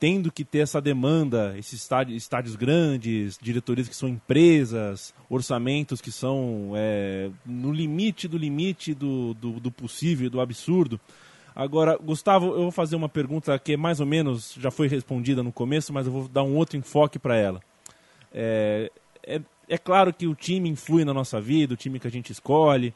tendo 0.00 0.32
que 0.32 0.46
ter 0.46 0.60
essa 0.60 0.80
demanda, 0.80 1.54
esses 1.58 1.82
estádios, 1.82 2.16
estádios 2.22 2.56
grandes, 2.56 3.38
diretorias 3.40 3.86
que 3.86 3.94
são 3.94 4.08
empresas, 4.08 5.14
orçamentos 5.28 6.00
que 6.00 6.10
são 6.10 6.72
é, 6.74 7.30
no 7.44 7.70
limite 7.70 8.26
do 8.26 8.38
limite 8.38 8.94
do, 8.94 9.34
do, 9.34 9.60
do 9.60 9.70
possível, 9.70 10.30
do 10.30 10.40
absurdo. 10.40 10.98
Agora, 11.54 11.98
Gustavo, 11.98 12.46
eu 12.46 12.62
vou 12.62 12.70
fazer 12.70 12.96
uma 12.96 13.10
pergunta 13.10 13.56
que 13.58 13.76
mais 13.76 14.00
ou 14.00 14.06
menos 14.06 14.54
já 14.58 14.70
foi 14.70 14.88
respondida 14.88 15.42
no 15.42 15.52
começo, 15.52 15.92
mas 15.92 16.06
eu 16.06 16.12
vou 16.12 16.26
dar 16.28 16.44
um 16.44 16.56
outro 16.56 16.78
enfoque 16.78 17.18
para 17.18 17.36
ela. 17.36 17.60
É, 18.32 18.90
é, 19.26 19.40
é 19.68 19.76
claro 19.76 20.14
que 20.14 20.26
o 20.26 20.34
time 20.34 20.70
influi 20.70 21.04
na 21.04 21.12
nossa 21.12 21.38
vida, 21.42 21.74
o 21.74 21.76
time 21.76 22.00
que 22.00 22.06
a 22.06 22.10
gente 22.10 22.32
escolhe, 22.32 22.94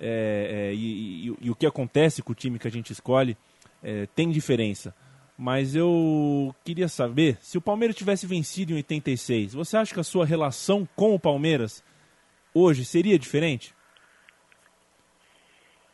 é, 0.00 0.70
é, 0.70 0.74
e, 0.74 1.28
e- 1.28 1.36
e 1.42 1.50
o 1.50 1.54
que 1.54 1.66
acontece 1.66 2.22
com 2.22 2.32
o 2.32 2.34
time 2.34 2.58
que 2.58 2.68
a 2.68 2.70
gente 2.70 2.92
escolhe 2.92 3.36
é, 3.82 4.06
tem 4.14 4.30
diferença. 4.30 4.94
Mas 5.38 5.76
eu 5.76 6.54
queria 6.64 6.88
saber, 6.88 7.36
se 7.42 7.58
o 7.58 7.60
Palmeiras 7.60 7.94
tivesse 7.94 8.26
vencido 8.26 8.72
em 8.72 8.76
86, 8.76 9.52
você 9.52 9.76
acha 9.76 9.92
que 9.92 10.00
a 10.00 10.04
sua 10.04 10.24
relação 10.24 10.88
com 10.96 11.14
o 11.14 11.20
Palmeiras 11.20 11.84
hoje 12.54 12.84
seria 12.84 13.18
diferente? 13.18 13.74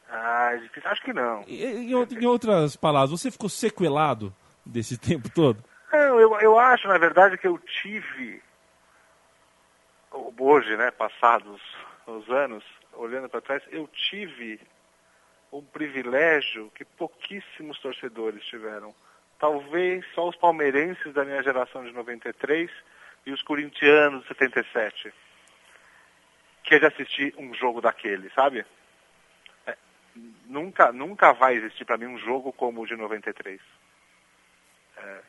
Ah. 0.08 0.52
Acho 0.84 1.02
que 1.02 1.12
não. 1.12 1.42
Em, 1.48 1.90
em 1.90 2.26
outras 2.26 2.76
palavras, 2.76 3.10
você 3.10 3.30
ficou 3.30 3.48
sequelado 3.48 4.34
desse 4.64 4.96
tempo 5.00 5.28
todo? 5.30 5.64
Não, 5.92 6.20
eu, 6.20 6.40
eu 6.40 6.58
acho, 6.58 6.88
na 6.88 6.98
verdade, 6.98 7.36
que 7.36 7.46
eu 7.46 7.58
tive, 7.58 8.42
hoje, 10.38 10.76
né, 10.76 10.90
passados 10.90 11.60
os 12.06 12.28
anos, 12.30 12.64
olhando 12.94 13.28
para 13.28 13.40
trás, 13.40 13.62
eu 13.70 13.86
tive 13.88 14.60
um 15.52 15.62
privilégio 15.62 16.70
que 16.74 16.84
pouquíssimos 16.84 17.78
torcedores 17.80 18.44
tiveram. 18.46 18.94
Talvez 19.42 20.06
só 20.14 20.28
os 20.28 20.36
palmeirenses 20.36 21.12
da 21.12 21.24
minha 21.24 21.42
geração 21.42 21.82
de 21.82 21.90
93 21.90 22.70
e 23.26 23.32
os 23.32 23.42
corintianos 23.42 24.22
de 24.22 24.28
77. 24.28 25.12
Que 26.62 26.76
é 26.76 26.78
de 26.78 26.86
assistir 26.86 27.34
um 27.36 27.52
jogo 27.52 27.80
daquele, 27.80 28.30
sabe? 28.36 28.64
É, 29.66 29.76
nunca, 30.46 30.92
nunca 30.92 31.32
vai 31.32 31.56
existir 31.56 31.84
para 31.84 31.96
mim 31.96 32.06
um 32.06 32.18
jogo 32.18 32.52
como 32.52 32.82
o 32.82 32.86
de 32.86 32.94
93. 32.94 33.60
É, 34.96 35.20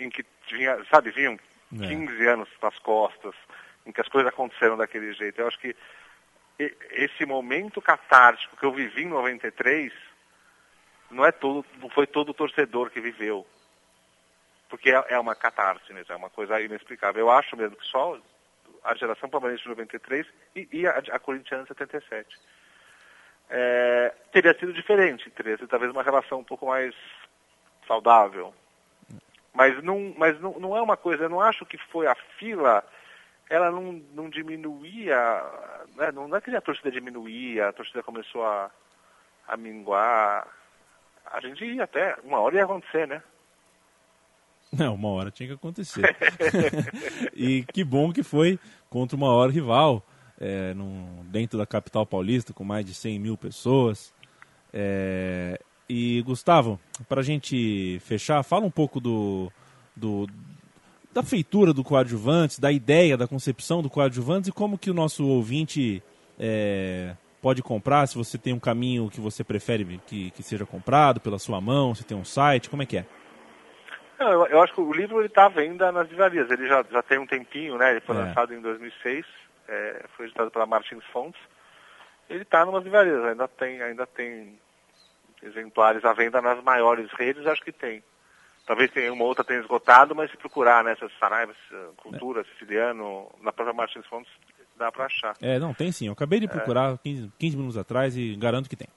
em 0.00 0.10
que 0.10 0.26
vinha, 0.50 0.84
sabe, 0.90 1.10
vinham 1.10 1.32
é. 1.32 1.88
15 1.88 2.26
anos 2.26 2.50
nas 2.60 2.78
costas, 2.80 3.34
em 3.86 3.92
que 3.92 4.00
as 4.02 4.08
coisas 4.10 4.30
aconteceram 4.30 4.76
daquele 4.76 5.10
jeito. 5.14 5.40
Eu 5.40 5.48
acho 5.48 5.58
que 5.58 5.74
esse 6.58 7.24
momento 7.24 7.80
catártico 7.80 8.58
que 8.58 8.66
eu 8.66 8.74
vivi 8.74 9.04
em 9.04 9.08
93 9.08 9.90
não 11.10 11.24
é 11.24 11.32
todo, 11.32 11.64
não 11.80 11.88
foi 11.88 12.06
todo 12.06 12.34
torcedor 12.34 12.90
que 12.90 13.00
viveu. 13.00 13.46
Porque 14.74 14.90
é, 14.90 15.04
é 15.10 15.18
uma 15.20 15.36
catarse 15.36 15.92
mesmo, 15.92 16.12
é 16.12 16.16
uma 16.16 16.28
coisa 16.28 16.60
inexplicável. 16.60 17.20
Eu 17.20 17.30
acho 17.30 17.56
mesmo 17.56 17.76
que 17.76 17.86
só 17.86 18.18
a 18.82 18.92
geração 18.96 19.28
palmeirense 19.28 19.62
de 19.62 19.68
93 19.68 20.26
e, 20.56 20.68
e 20.72 20.84
a, 20.84 20.98
a 21.12 21.18
corintiana 21.20 21.62
de 21.62 21.68
77. 21.68 22.36
É, 23.48 24.12
teria 24.32 24.52
sido 24.58 24.72
diferente, 24.72 25.30
teria 25.30 25.56
sido 25.56 25.68
talvez 25.68 25.92
uma 25.92 26.02
relação 26.02 26.40
um 26.40 26.44
pouco 26.44 26.66
mais 26.66 26.92
saudável. 27.86 28.52
Mas 29.52 29.80
não, 29.80 30.12
mas 30.18 30.40
não, 30.40 30.58
não 30.58 30.76
é 30.76 30.82
uma 30.82 30.96
coisa, 30.96 31.22
eu 31.22 31.28
não 31.28 31.40
acho 31.40 31.64
que 31.64 31.78
foi 31.78 32.08
a 32.08 32.16
fila 32.36 32.84
ela 33.48 33.70
não, 33.70 33.92
não 34.12 34.28
diminuía, 34.28 35.16
né? 35.94 36.10
não 36.10 36.34
é 36.34 36.40
que 36.40 36.50
a 36.50 36.60
torcida 36.60 36.90
diminuía, 36.90 37.68
a 37.68 37.72
torcida 37.72 38.02
começou 38.02 38.44
a, 38.44 38.72
a 39.46 39.56
minguar. 39.56 40.48
A 41.26 41.40
gente 41.40 41.64
ia 41.64 41.84
até, 41.84 42.16
uma 42.24 42.40
hora 42.40 42.56
ia 42.56 42.64
acontecer, 42.64 43.06
né? 43.06 43.22
Não, 44.76 44.94
uma 44.94 45.08
hora 45.08 45.30
tinha 45.30 45.48
que 45.48 45.54
acontecer. 45.54 46.16
e 47.34 47.64
que 47.72 47.84
bom 47.84 48.12
que 48.12 48.22
foi 48.22 48.58
contra 48.88 49.16
uma 49.16 49.28
hora 49.28 49.50
rival, 49.50 50.04
é, 50.40 50.74
dentro 51.30 51.58
da 51.58 51.66
capital 51.66 52.04
paulista, 52.06 52.52
com 52.52 52.64
mais 52.64 52.84
de 52.84 52.94
100 52.94 53.18
mil 53.18 53.36
pessoas. 53.36 54.12
É, 54.72 55.60
e, 55.88 56.22
Gustavo, 56.22 56.80
para 57.08 57.20
a 57.20 57.24
gente 57.24 57.98
fechar, 58.00 58.42
fala 58.42 58.64
um 58.64 58.70
pouco 58.70 59.00
do, 59.00 59.52
do, 59.94 60.26
da 61.12 61.22
feitura 61.22 61.72
do 61.72 61.84
coadjuvante, 61.84 62.60
da 62.60 62.72
ideia, 62.72 63.16
da 63.16 63.28
concepção 63.28 63.82
do 63.82 63.90
coadjuvante 63.90 64.48
e 64.48 64.52
como 64.52 64.78
que 64.78 64.90
o 64.90 64.94
nosso 64.94 65.26
ouvinte 65.26 66.02
é, 66.38 67.14
pode 67.40 67.62
comprar, 67.62 68.06
se 68.06 68.16
você 68.16 68.38
tem 68.38 68.52
um 68.52 68.58
caminho 68.58 69.10
que 69.10 69.20
você 69.20 69.44
prefere 69.44 70.00
que, 70.06 70.30
que 70.30 70.42
seja 70.42 70.64
comprado 70.64 71.20
pela 71.20 71.38
sua 71.38 71.60
mão, 71.60 71.94
se 71.94 72.02
tem 72.02 72.16
um 72.16 72.24
site, 72.24 72.70
como 72.70 72.82
é 72.82 72.86
que 72.86 72.96
é? 72.96 73.06
Eu, 74.18 74.46
eu, 74.46 74.62
acho 74.62 74.74
que 74.74 74.80
o 74.80 74.92
livro 74.92 75.24
está 75.24 75.46
à 75.46 75.48
venda 75.48 75.90
nas 75.92 76.08
livrarias, 76.08 76.50
ele 76.50 76.66
já, 76.66 76.84
já 76.90 77.02
tem 77.02 77.18
um 77.18 77.26
tempinho, 77.26 77.76
né? 77.76 77.92
Ele 77.92 78.00
foi 78.00 78.16
é. 78.16 78.18
lançado 78.20 78.54
em 78.54 78.60
2006, 78.60 79.26
é, 79.68 80.04
foi 80.16 80.26
editado 80.26 80.50
pela 80.50 80.66
Martins 80.66 81.04
Fontes. 81.12 81.40
Ele 82.28 82.42
está 82.42 82.64
nas 82.64 82.82
livrarias, 82.82 83.24
ainda 83.24 83.48
tem, 83.48 83.82
ainda 83.82 84.06
tem 84.06 84.58
exemplares 85.42 86.04
à 86.04 86.12
venda 86.12 86.40
nas 86.40 86.62
maiores 86.62 87.10
redes, 87.12 87.46
acho 87.46 87.62
que 87.62 87.72
tem. 87.72 88.02
Talvez 88.66 88.90
tenha 88.90 89.12
uma 89.12 89.24
outra 89.24 89.44
tenha 89.44 89.60
esgotado, 89.60 90.14
mas 90.14 90.30
se 90.30 90.36
procurar 90.38 90.82
nessas 90.82 91.10
né, 91.10 91.16
Saraivas, 91.20 91.56
Cultura, 91.96 92.40
é. 92.40 92.44
Siciliano, 92.44 93.30
na 93.42 93.52
própria 93.52 93.74
Martins 93.74 94.06
Fontes, 94.06 94.32
dá 94.76 94.90
para 94.90 95.04
achar. 95.04 95.34
É, 95.40 95.58
não, 95.58 95.74
tem 95.74 95.92
sim. 95.92 96.06
Eu 96.06 96.14
acabei 96.14 96.40
de 96.40 96.48
procurar 96.48 96.94
é. 96.94 96.98
15, 97.02 97.32
15 97.38 97.56
minutos 97.56 97.76
atrás 97.76 98.16
e 98.16 98.34
garanto 98.36 98.68
que 98.68 98.76
tem. 98.76 98.88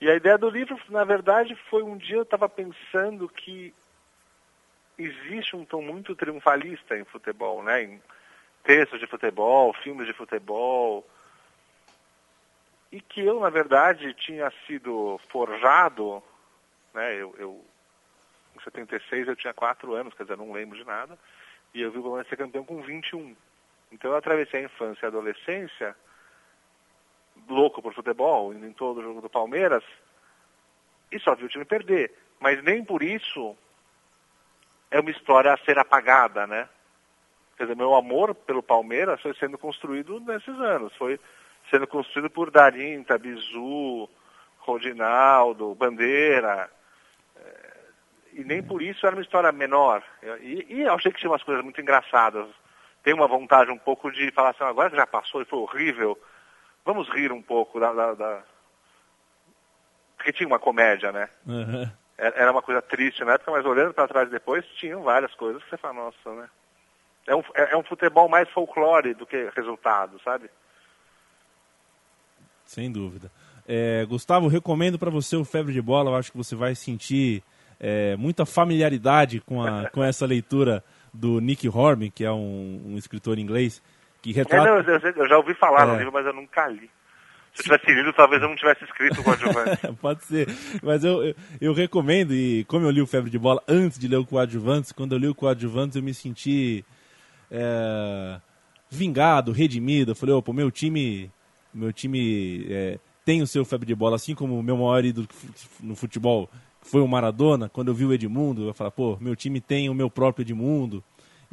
E 0.00 0.08
a 0.08 0.14
ideia 0.14 0.38
do 0.38 0.48
livro, 0.48 0.78
na 0.90 1.04
verdade, 1.04 1.56
foi 1.68 1.82
um 1.82 1.96
dia 1.96 2.16
eu 2.16 2.22
estava 2.22 2.48
pensando 2.48 3.28
que 3.28 3.74
existe 4.98 5.56
um 5.56 5.64
tom 5.64 5.82
muito 5.82 6.14
triunfalista 6.14 6.96
em 6.96 7.04
futebol, 7.04 7.62
né? 7.62 7.82
Em 7.82 8.02
textos 8.62 9.00
de 9.00 9.06
futebol, 9.06 9.74
filmes 9.82 10.06
de 10.06 10.12
futebol. 10.12 11.06
E 12.90 13.00
que 13.00 13.20
eu, 13.20 13.40
na 13.40 13.50
verdade, 13.50 14.14
tinha 14.14 14.52
sido 14.66 15.20
forjado, 15.28 16.22
né? 16.92 17.14
Eu, 17.14 17.34
eu 17.38 17.64
76 18.62 19.28
eu 19.28 19.36
tinha 19.36 19.52
4 19.52 19.94
anos, 19.94 20.14
quer 20.14 20.22
dizer, 20.22 20.36
não 20.36 20.52
lembro 20.52 20.78
de 20.78 20.84
nada. 20.84 21.18
E 21.72 21.82
eu 21.82 21.90
vi 21.90 21.98
o 21.98 22.02
Palmeiras 22.02 22.28
ser 22.28 22.36
campeão 22.36 22.64
com 22.64 22.80
21. 22.82 23.36
Então 23.90 24.10
eu 24.10 24.16
atravessei 24.16 24.60
a 24.60 24.64
infância 24.64 25.04
e 25.04 25.06
a 25.06 25.08
adolescência, 25.08 25.96
louco 27.48 27.82
por 27.82 27.92
futebol, 27.94 28.52
indo 28.52 28.66
em 28.66 28.72
todo 28.72 28.98
o 28.98 29.02
jogo 29.02 29.20
do 29.20 29.28
Palmeiras, 29.28 29.84
e 31.10 31.18
só 31.18 31.34
vi 31.34 31.44
o 31.44 31.48
time 31.48 31.64
perder. 31.64 32.12
Mas 32.40 32.62
nem 32.62 32.84
por 32.84 33.02
isso 33.02 33.56
é 34.94 35.00
uma 35.00 35.10
história 35.10 35.52
a 35.52 35.58
ser 35.58 35.76
apagada, 35.76 36.46
né? 36.46 36.68
Quer 37.56 37.64
dizer, 37.64 37.76
meu 37.76 37.96
amor 37.96 38.32
pelo 38.32 38.62
Palmeiras 38.62 39.20
foi 39.20 39.34
sendo 39.34 39.58
construído 39.58 40.20
nesses 40.20 40.56
anos. 40.60 40.94
Foi 40.94 41.18
sendo 41.68 41.84
construído 41.84 42.30
por 42.30 42.48
Darim, 42.48 43.02
Tabizu, 43.02 44.08
Rodinaldo, 44.58 45.74
Bandeira, 45.74 46.70
e 48.32 48.44
nem 48.44 48.62
por 48.62 48.80
isso 48.82 49.04
era 49.04 49.16
uma 49.16 49.22
história 49.22 49.50
menor. 49.50 50.00
E, 50.40 50.66
e 50.68 50.82
eu 50.82 50.94
achei 50.94 51.10
que 51.10 51.18
tinha 51.18 51.30
umas 51.30 51.42
coisas 51.42 51.64
muito 51.64 51.80
engraçadas. 51.80 52.46
Tem 53.02 53.12
uma 53.12 53.26
vontade 53.26 53.72
um 53.72 53.78
pouco 53.78 54.12
de 54.12 54.30
falar 54.30 54.50
assim, 54.50 54.62
agora 54.62 54.90
que 54.90 54.96
já 54.96 55.06
passou 55.06 55.42
e 55.42 55.44
foi 55.44 55.58
horrível, 55.58 56.16
vamos 56.84 57.08
rir 57.08 57.32
um 57.32 57.42
pouco 57.42 57.80
da... 57.80 57.92
da, 57.92 58.14
da... 58.14 58.42
Porque 60.16 60.32
tinha 60.32 60.46
uma 60.46 60.60
comédia, 60.60 61.10
né? 61.10 61.28
Uhum. 61.44 61.90
Era 62.16 62.52
uma 62.52 62.62
coisa 62.62 62.80
triste 62.80 63.24
na 63.24 63.34
época, 63.34 63.50
mas 63.50 63.66
olhando 63.66 63.92
para 63.92 64.06
trás 64.06 64.30
depois, 64.30 64.64
tinham 64.78 65.02
várias 65.02 65.34
coisas 65.34 65.62
que 65.64 65.70
você 65.70 65.76
fala, 65.76 65.94
nossa, 65.94 66.32
né? 66.34 66.48
É 67.26 67.34
um, 67.34 67.42
é, 67.54 67.72
é 67.72 67.76
um 67.76 67.82
futebol 67.82 68.28
mais 68.28 68.48
folclore 68.50 69.14
do 69.14 69.26
que 69.26 69.50
resultado, 69.56 70.20
sabe? 70.22 70.48
Sem 72.64 72.90
dúvida. 72.90 73.30
É, 73.66 74.04
Gustavo, 74.06 74.46
recomendo 74.46 74.98
para 74.98 75.10
você 75.10 75.36
o 75.36 75.44
Febre 75.44 75.72
de 75.72 75.82
Bola. 75.82 76.10
Eu 76.10 76.16
acho 76.16 76.30
que 76.30 76.36
você 76.36 76.54
vai 76.54 76.74
sentir 76.74 77.42
é, 77.80 78.14
muita 78.16 78.46
familiaridade 78.46 79.40
com, 79.40 79.62
a, 79.62 79.88
com 79.92 80.04
essa 80.04 80.26
leitura 80.26 80.84
do 81.12 81.40
Nick 81.40 81.68
Horby, 81.68 82.10
que 82.10 82.24
é 82.24 82.30
um, 82.30 82.82
um 82.86 82.96
escritor 82.96 83.38
inglês, 83.38 83.82
que 84.20 84.32
retrata... 84.32 84.68
É, 84.68 84.70
não, 84.70 84.80
eu, 84.80 85.12
eu, 85.16 85.28
já 85.28 85.36
ouvi 85.36 85.54
falar 85.54 85.82
é. 85.82 85.86
no 85.86 85.96
livro, 85.96 86.12
mas 86.12 86.26
eu 86.26 86.32
nunca 86.32 86.66
li. 86.68 86.90
Se 87.54 87.60
eu 87.60 87.78
tivesse 87.78 87.94
lido, 87.94 88.12
talvez 88.12 88.42
eu 88.42 88.48
não 88.48 88.56
tivesse 88.56 88.84
escrito 88.84 89.20
o 89.20 89.24
Coadjuvante. 89.24 89.80
Pode 90.02 90.24
ser, 90.24 90.48
mas 90.82 91.04
eu, 91.04 91.24
eu, 91.24 91.34
eu, 91.60 91.72
recomendo, 91.72 92.34
e 92.34 92.64
como 92.64 92.84
eu 92.84 92.90
li 92.90 93.00
o 93.00 93.06
Febre 93.06 93.30
de 93.30 93.38
Bola 93.38 93.62
antes 93.68 93.98
de 93.98 94.08
ler 94.08 94.16
o 94.16 94.26
Coadjuvantes, 94.26 94.90
quando 94.90 95.12
eu 95.12 95.18
li 95.18 95.28
o 95.28 95.34
Coadjuvantes 95.34 95.96
eu 95.96 96.02
me 96.02 96.12
senti 96.12 96.84
é, 97.50 98.40
vingado, 98.90 99.52
redimido. 99.52 100.10
Eu 100.10 100.16
falei, 100.16 100.34
opa, 100.34 100.52
meu 100.52 100.70
time, 100.70 101.30
meu 101.72 101.92
time 101.92 102.66
é, 102.68 102.98
tem 103.24 103.40
o 103.40 103.46
seu 103.46 103.64
Febre 103.64 103.86
de 103.86 103.94
Bola, 103.94 104.16
assim 104.16 104.34
como 104.34 104.58
o 104.58 104.62
meu 104.62 104.76
maior 104.76 105.04
ídolo 105.04 105.28
no 105.80 105.94
futebol 105.94 106.50
foi 106.84 107.00
o 107.00 107.08
Maradona, 107.08 107.68
quando 107.68 107.88
eu 107.88 107.94
vi 107.94 108.04
o 108.04 108.12
Edmundo, 108.12 108.68
eu 108.68 108.74
falei, 108.74 108.92
pô, 108.94 109.16
meu 109.18 109.34
time 109.34 109.58
tem 109.60 109.88
o 109.88 109.94
meu 109.94 110.10
próprio 110.10 110.42
Edmundo. 110.42 111.02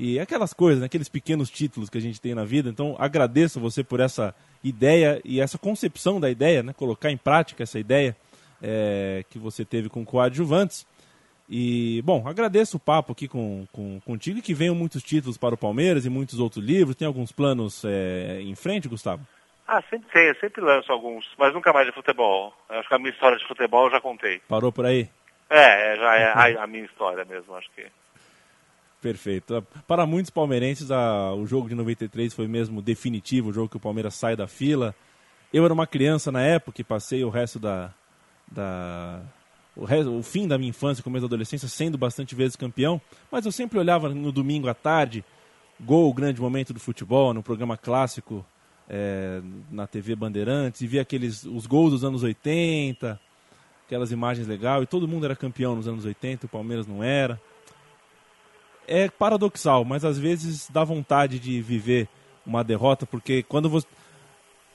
E 0.03 0.19
aquelas 0.19 0.51
coisas, 0.51 0.79
né, 0.79 0.87
aqueles 0.87 1.07
pequenos 1.07 1.47
títulos 1.51 1.87
que 1.87 1.95
a 1.95 2.01
gente 2.01 2.19
tem 2.19 2.33
na 2.33 2.43
vida. 2.43 2.67
Então, 2.67 2.95
agradeço 2.97 3.59
você 3.59 3.83
por 3.83 3.99
essa 3.99 4.33
ideia 4.63 5.21
e 5.23 5.39
essa 5.39 5.59
concepção 5.59 6.19
da 6.19 6.27
ideia, 6.27 6.63
né, 6.63 6.73
colocar 6.73 7.11
em 7.11 7.17
prática 7.17 7.61
essa 7.61 7.77
ideia 7.77 8.17
é, 8.63 9.23
que 9.29 9.37
você 9.37 9.63
teve 9.63 9.89
com 9.89 10.03
coadjuvantes. 10.03 10.87
E, 11.47 12.01
bom, 12.03 12.27
agradeço 12.27 12.77
o 12.77 12.79
papo 12.79 13.11
aqui 13.11 13.27
com, 13.27 13.67
com, 13.71 14.01
contigo 14.01 14.39
e 14.39 14.41
que 14.41 14.55
venham 14.55 14.73
muitos 14.73 15.03
títulos 15.03 15.37
para 15.37 15.53
o 15.53 15.57
Palmeiras 15.57 16.03
e 16.03 16.09
muitos 16.09 16.39
outros 16.39 16.65
livros. 16.65 16.95
Tem 16.95 17.05
alguns 17.05 17.31
planos 17.31 17.85
é, 17.85 18.39
em 18.41 18.55
frente, 18.55 18.89
Gustavo? 18.89 19.21
Ah, 19.67 19.83
sempre 19.87 20.09
tem, 20.11 20.29
eu 20.29 20.35
sempre 20.37 20.61
lanço 20.61 20.91
alguns, 20.91 21.29
mas 21.37 21.53
nunca 21.53 21.71
mais 21.71 21.85
de 21.85 21.93
futebol. 21.93 22.51
Acho 22.67 22.87
que 22.87 22.95
a 22.95 22.97
minha 22.97 23.11
história 23.11 23.37
de 23.37 23.47
futebol 23.47 23.85
eu 23.85 23.91
já 23.91 24.01
contei. 24.01 24.41
Parou 24.49 24.71
por 24.71 24.83
aí? 24.83 25.07
É, 25.47 25.93
é, 25.93 25.95
já 25.95 26.15
é 26.15 26.55
a, 26.57 26.63
a, 26.63 26.65
minha 26.65 26.85
história 26.85 27.23
mesmo, 27.23 27.53
acho 27.53 27.69
que. 27.75 27.85
Perfeito. 29.01 29.65
Para 29.87 30.05
muitos 30.05 30.29
palmeirenses, 30.29 30.91
a, 30.91 31.33
o 31.33 31.47
jogo 31.47 31.67
de 31.67 31.73
93 31.73 32.33
foi 32.33 32.47
mesmo 32.47 32.83
definitivo, 32.83 33.49
o 33.49 33.53
jogo 33.53 33.67
que 33.67 33.77
o 33.77 33.79
Palmeiras 33.79 34.13
sai 34.13 34.35
da 34.35 34.47
fila. 34.47 34.93
Eu 35.51 35.65
era 35.65 35.73
uma 35.73 35.87
criança 35.87 36.31
na 36.31 36.41
época 36.41 36.81
e 36.81 36.83
passei 36.83 37.23
o 37.23 37.29
resto 37.29 37.57
da. 37.57 37.91
da 38.49 39.19
o, 39.75 39.85
resto, 39.85 40.15
o 40.15 40.21
fim 40.21 40.47
da 40.47 40.55
minha 40.57 40.69
infância, 40.69 41.03
começo 41.03 41.21
da 41.21 41.29
adolescência, 41.29 41.67
sendo 41.67 41.97
bastante 41.97 42.35
vezes 42.35 42.55
campeão, 42.55 43.01
mas 43.31 43.45
eu 43.45 43.51
sempre 43.51 43.79
olhava 43.79 44.09
no 44.09 44.31
domingo 44.31 44.67
à 44.67 44.73
tarde, 44.73 45.25
gol, 45.79 46.09
o 46.09 46.13
grande 46.13 46.39
momento 46.39 46.71
do 46.71 46.79
futebol, 46.79 47.33
no 47.33 47.41
programa 47.41 47.77
clássico 47.77 48.45
é, 48.87 49.41
na 49.71 49.87
TV 49.87 50.15
Bandeirantes 50.15 50.81
e 50.81 50.87
via 50.87 51.01
aqueles 51.01 51.43
os 51.43 51.65
gols 51.65 51.91
dos 51.91 52.03
anos 52.03 52.21
80, 52.21 53.19
aquelas 53.87 54.11
imagens 54.11 54.47
legais, 54.47 54.83
e 54.83 54.85
todo 54.85 55.07
mundo 55.07 55.25
era 55.25 55.35
campeão 55.35 55.75
nos 55.75 55.87
anos 55.87 56.05
80, 56.05 56.45
o 56.45 56.49
Palmeiras 56.49 56.85
não 56.85 57.03
era. 57.03 57.41
É 58.87 59.09
paradoxal, 59.09 59.85
mas 59.85 60.03
às 60.03 60.17
vezes 60.17 60.69
dá 60.69 60.83
vontade 60.83 61.39
de 61.39 61.61
viver 61.61 62.07
uma 62.45 62.63
derrota, 62.63 63.05
porque 63.05 63.43
quando 63.43 63.69
você, 63.69 63.87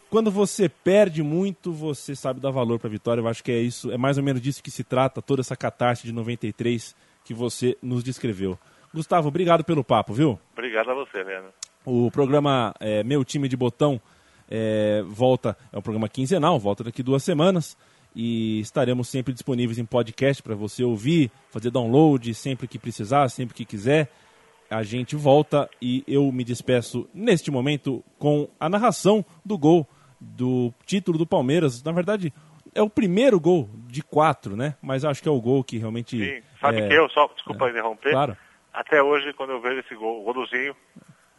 quando 0.09 0.31
você 0.31 0.69
perde 0.69 1.23
muito, 1.23 1.73
você 1.73 2.15
sabe 2.15 2.41
dar 2.41 2.51
valor 2.51 2.79
para 2.79 2.89
a 2.89 2.91
vitória. 2.91 3.21
Eu 3.21 3.29
acho 3.29 3.43
que 3.43 3.53
é 3.53 3.59
isso, 3.59 3.91
é 3.91 3.99
mais 3.99 4.17
ou 4.17 4.25
menos 4.25 4.41
disso 4.41 4.63
que 4.63 4.71
se 4.71 4.85
trata, 4.85 5.21
toda 5.21 5.41
essa 5.41 5.57
catástrofe 5.57 6.09
de 6.09 6.15
93 6.15 6.95
que 7.25 7.35
você 7.35 7.77
nos 7.83 8.03
descreveu. 8.03 8.59
Gustavo, 8.95 9.29
obrigado 9.29 9.65
pelo 9.65 9.85
papo, 9.85 10.15
viu? 10.15 10.39
Obrigado 10.53 10.91
a 10.91 10.95
você, 10.95 11.23
Leandro. 11.23 11.53
O 11.85 12.11
programa 12.11 12.75
é, 12.81 13.05
Meu 13.05 13.25
Time 13.25 13.49
de 13.49 13.57
Botão 13.57 14.01
é, 14.49 15.03
volta, 15.07 15.57
é 15.73 15.79
um 15.79 15.83
programa 15.83 16.09
quinzenal, 16.09 16.59
volta 16.59 16.85
daqui 16.85 17.03
duas 17.03 17.23
semanas 17.23 17.77
e 18.17 18.61
estaremos 18.61 19.09
sempre 19.09 19.35
disponíveis 19.35 19.79
em 19.79 19.85
podcast 19.85 20.43
para 20.43 20.55
você 20.55 20.83
ouvir, 20.83 21.31
fazer 21.51 21.71
download 21.71 22.33
sempre 22.33 22.67
que 22.67 22.79
precisar, 22.79 23.29
sempre 23.29 23.55
que 23.55 23.67
quiser. 23.67 24.11
A 24.71 24.83
gente 24.83 25.15
volta 25.15 25.69
e 25.81 26.03
eu 26.09 26.33
me 26.33 26.43
despeço 26.43 27.07
neste 27.13 27.51
momento 27.51 28.03
com 28.19 28.49
a 28.59 28.71
narração 28.71 29.23
do 29.45 29.59
gol 29.59 29.87
do 30.19 30.73
título 30.87 31.19
do 31.19 31.27
Palmeiras. 31.27 31.83
Na 31.85 31.93
verdade, 31.93 32.33
é 32.75 32.81
o 32.81 32.89
primeiro 32.89 33.39
gol 33.39 33.69
de 33.87 34.03
quatro, 34.03 34.57
né? 34.57 34.75
Mas 34.81 35.05
acho 35.05 35.23
que 35.23 35.29
é 35.29 35.33
o 35.33 35.41
gol 35.41 35.63
que 35.63 35.77
realmente. 35.77 36.19
Sim, 36.19 36.43
sabe 36.59 36.81
é... 36.81 36.89
que 36.89 36.95
eu, 36.95 37.09
só, 37.11 37.29
desculpa 37.29 37.67
é, 37.67 37.71
interromper. 37.71 38.13
Claro. 38.13 38.37
Até 38.73 39.03
hoje, 39.03 39.33
quando 39.35 39.51
eu 39.51 39.61
vejo 39.61 39.81
esse 39.81 39.95
gol, 39.95 40.27
o 40.27 40.33
golzinho, 40.33 40.75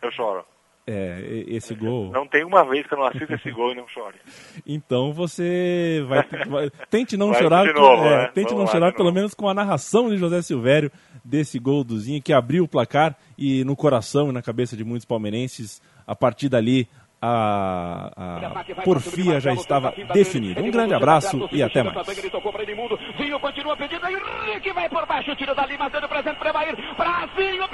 eu 0.02 0.12
choro. 0.12 0.46
É, 0.90 1.44
esse 1.48 1.76
gol. 1.76 2.12
Não 2.14 2.26
tem 2.26 2.46
uma 2.46 2.64
vez 2.64 2.88
que 2.88 2.94
eu 2.94 2.98
não 2.98 3.08
assisto 3.08 3.34
esse 3.34 3.52
gol 3.52 3.74
e 3.74 3.76
não 3.76 3.88
chore. 3.90 4.16
Então 4.66 5.12
você 5.12 6.04
vai, 6.08 6.24
vai 6.48 6.70
tente 6.90 7.18
não 7.18 7.32
Vai 7.32 7.42
chorar, 7.42 7.74
novo, 7.74 8.06
é, 8.06 8.24
né? 8.24 8.32
tente 8.34 8.54
Vamos 8.54 8.66
não 8.66 8.72
chorar 8.72 8.94
pelo 8.94 9.12
menos 9.12 9.34
com 9.34 9.50
a 9.50 9.54
narração 9.54 10.10
de 10.10 10.18
José 10.18 10.42
Silvério 10.42 10.92
desse 11.26 11.60
gol 11.60 11.84
do 11.84 11.98
Zinho 11.98 12.22
que 12.22 12.32
abriu 12.32 12.64
o 12.64 12.68
placar 12.68 13.18
e 13.38 13.66
no 13.66 13.76
coração 13.76 14.30
e 14.30 14.32
na 14.32 14.42
cabeça 14.42 14.78
de 14.78 14.86
muitos 14.86 15.06
palmeirenses 15.06 15.82
a 16.06 16.16
partir 16.16 16.48
dali 16.48 16.88
a, 17.22 18.12
a 18.16 18.82
porfia 18.84 19.40
já 19.40 19.52
estava 19.54 19.94
definida. 20.14 20.62
Um 20.62 20.70
grande 20.70 20.94
abraço 20.94 21.50
e 21.52 21.64
até 21.64 21.84
mais. 21.84 21.98
Zinho 23.18 23.40
continua 23.40 23.76
pedindo. 23.76 24.06
Aí 24.06 24.16
o 24.16 24.50
Henrique 24.50 24.72
vai 24.72 24.88
por 24.88 25.06
baixo. 25.06 25.36
Tira 25.36 25.56
dali, 25.56 25.78
mas 25.78 25.92
dando 25.92 26.08
presente 26.08 26.38
para. 26.38 26.54
Brasil 26.98 27.68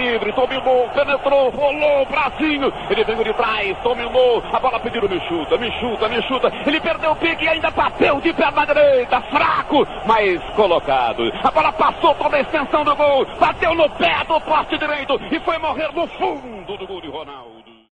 livre, 0.00 0.32
dominou, 0.32 0.88
penetrou, 0.88 1.50
rolou 1.50 2.02
o 2.02 2.06
bracinho. 2.06 2.72
Ele 2.88 3.04
veio 3.04 3.24
de 3.24 3.32
trás, 3.34 3.76
dominou. 3.82 4.42
A 4.52 4.58
bola 4.58 4.80
pediu, 4.80 5.08
me 5.08 5.20
chuta, 5.28 5.58
me 5.58 5.70
chuta, 5.78 6.08
me 6.08 6.22
chuta. 6.22 6.52
Ele 6.66 6.80
perdeu 6.80 7.12
o 7.12 7.16
pique 7.16 7.44
e 7.44 7.48
ainda 7.48 7.70
bateu 7.70 8.20
de 8.20 8.32
perna 8.32 8.64
direita, 8.66 9.20
fraco, 9.22 9.86
mas 10.06 10.42
colocado. 10.56 11.30
A 11.42 11.50
bola 11.50 11.72
passou 11.72 12.14
toda 12.14 12.36
a 12.36 12.40
extensão 12.40 12.84
do 12.84 12.96
gol, 12.96 13.26
bateu 13.38 13.74
no 13.74 13.88
pé 13.90 14.24
do 14.26 14.40
poste 14.40 14.78
direito 14.78 15.20
e 15.30 15.38
foi 15.40 15.58
morrer 15.58 15.90
no 15.94 16.06
fundo 16.08 16.49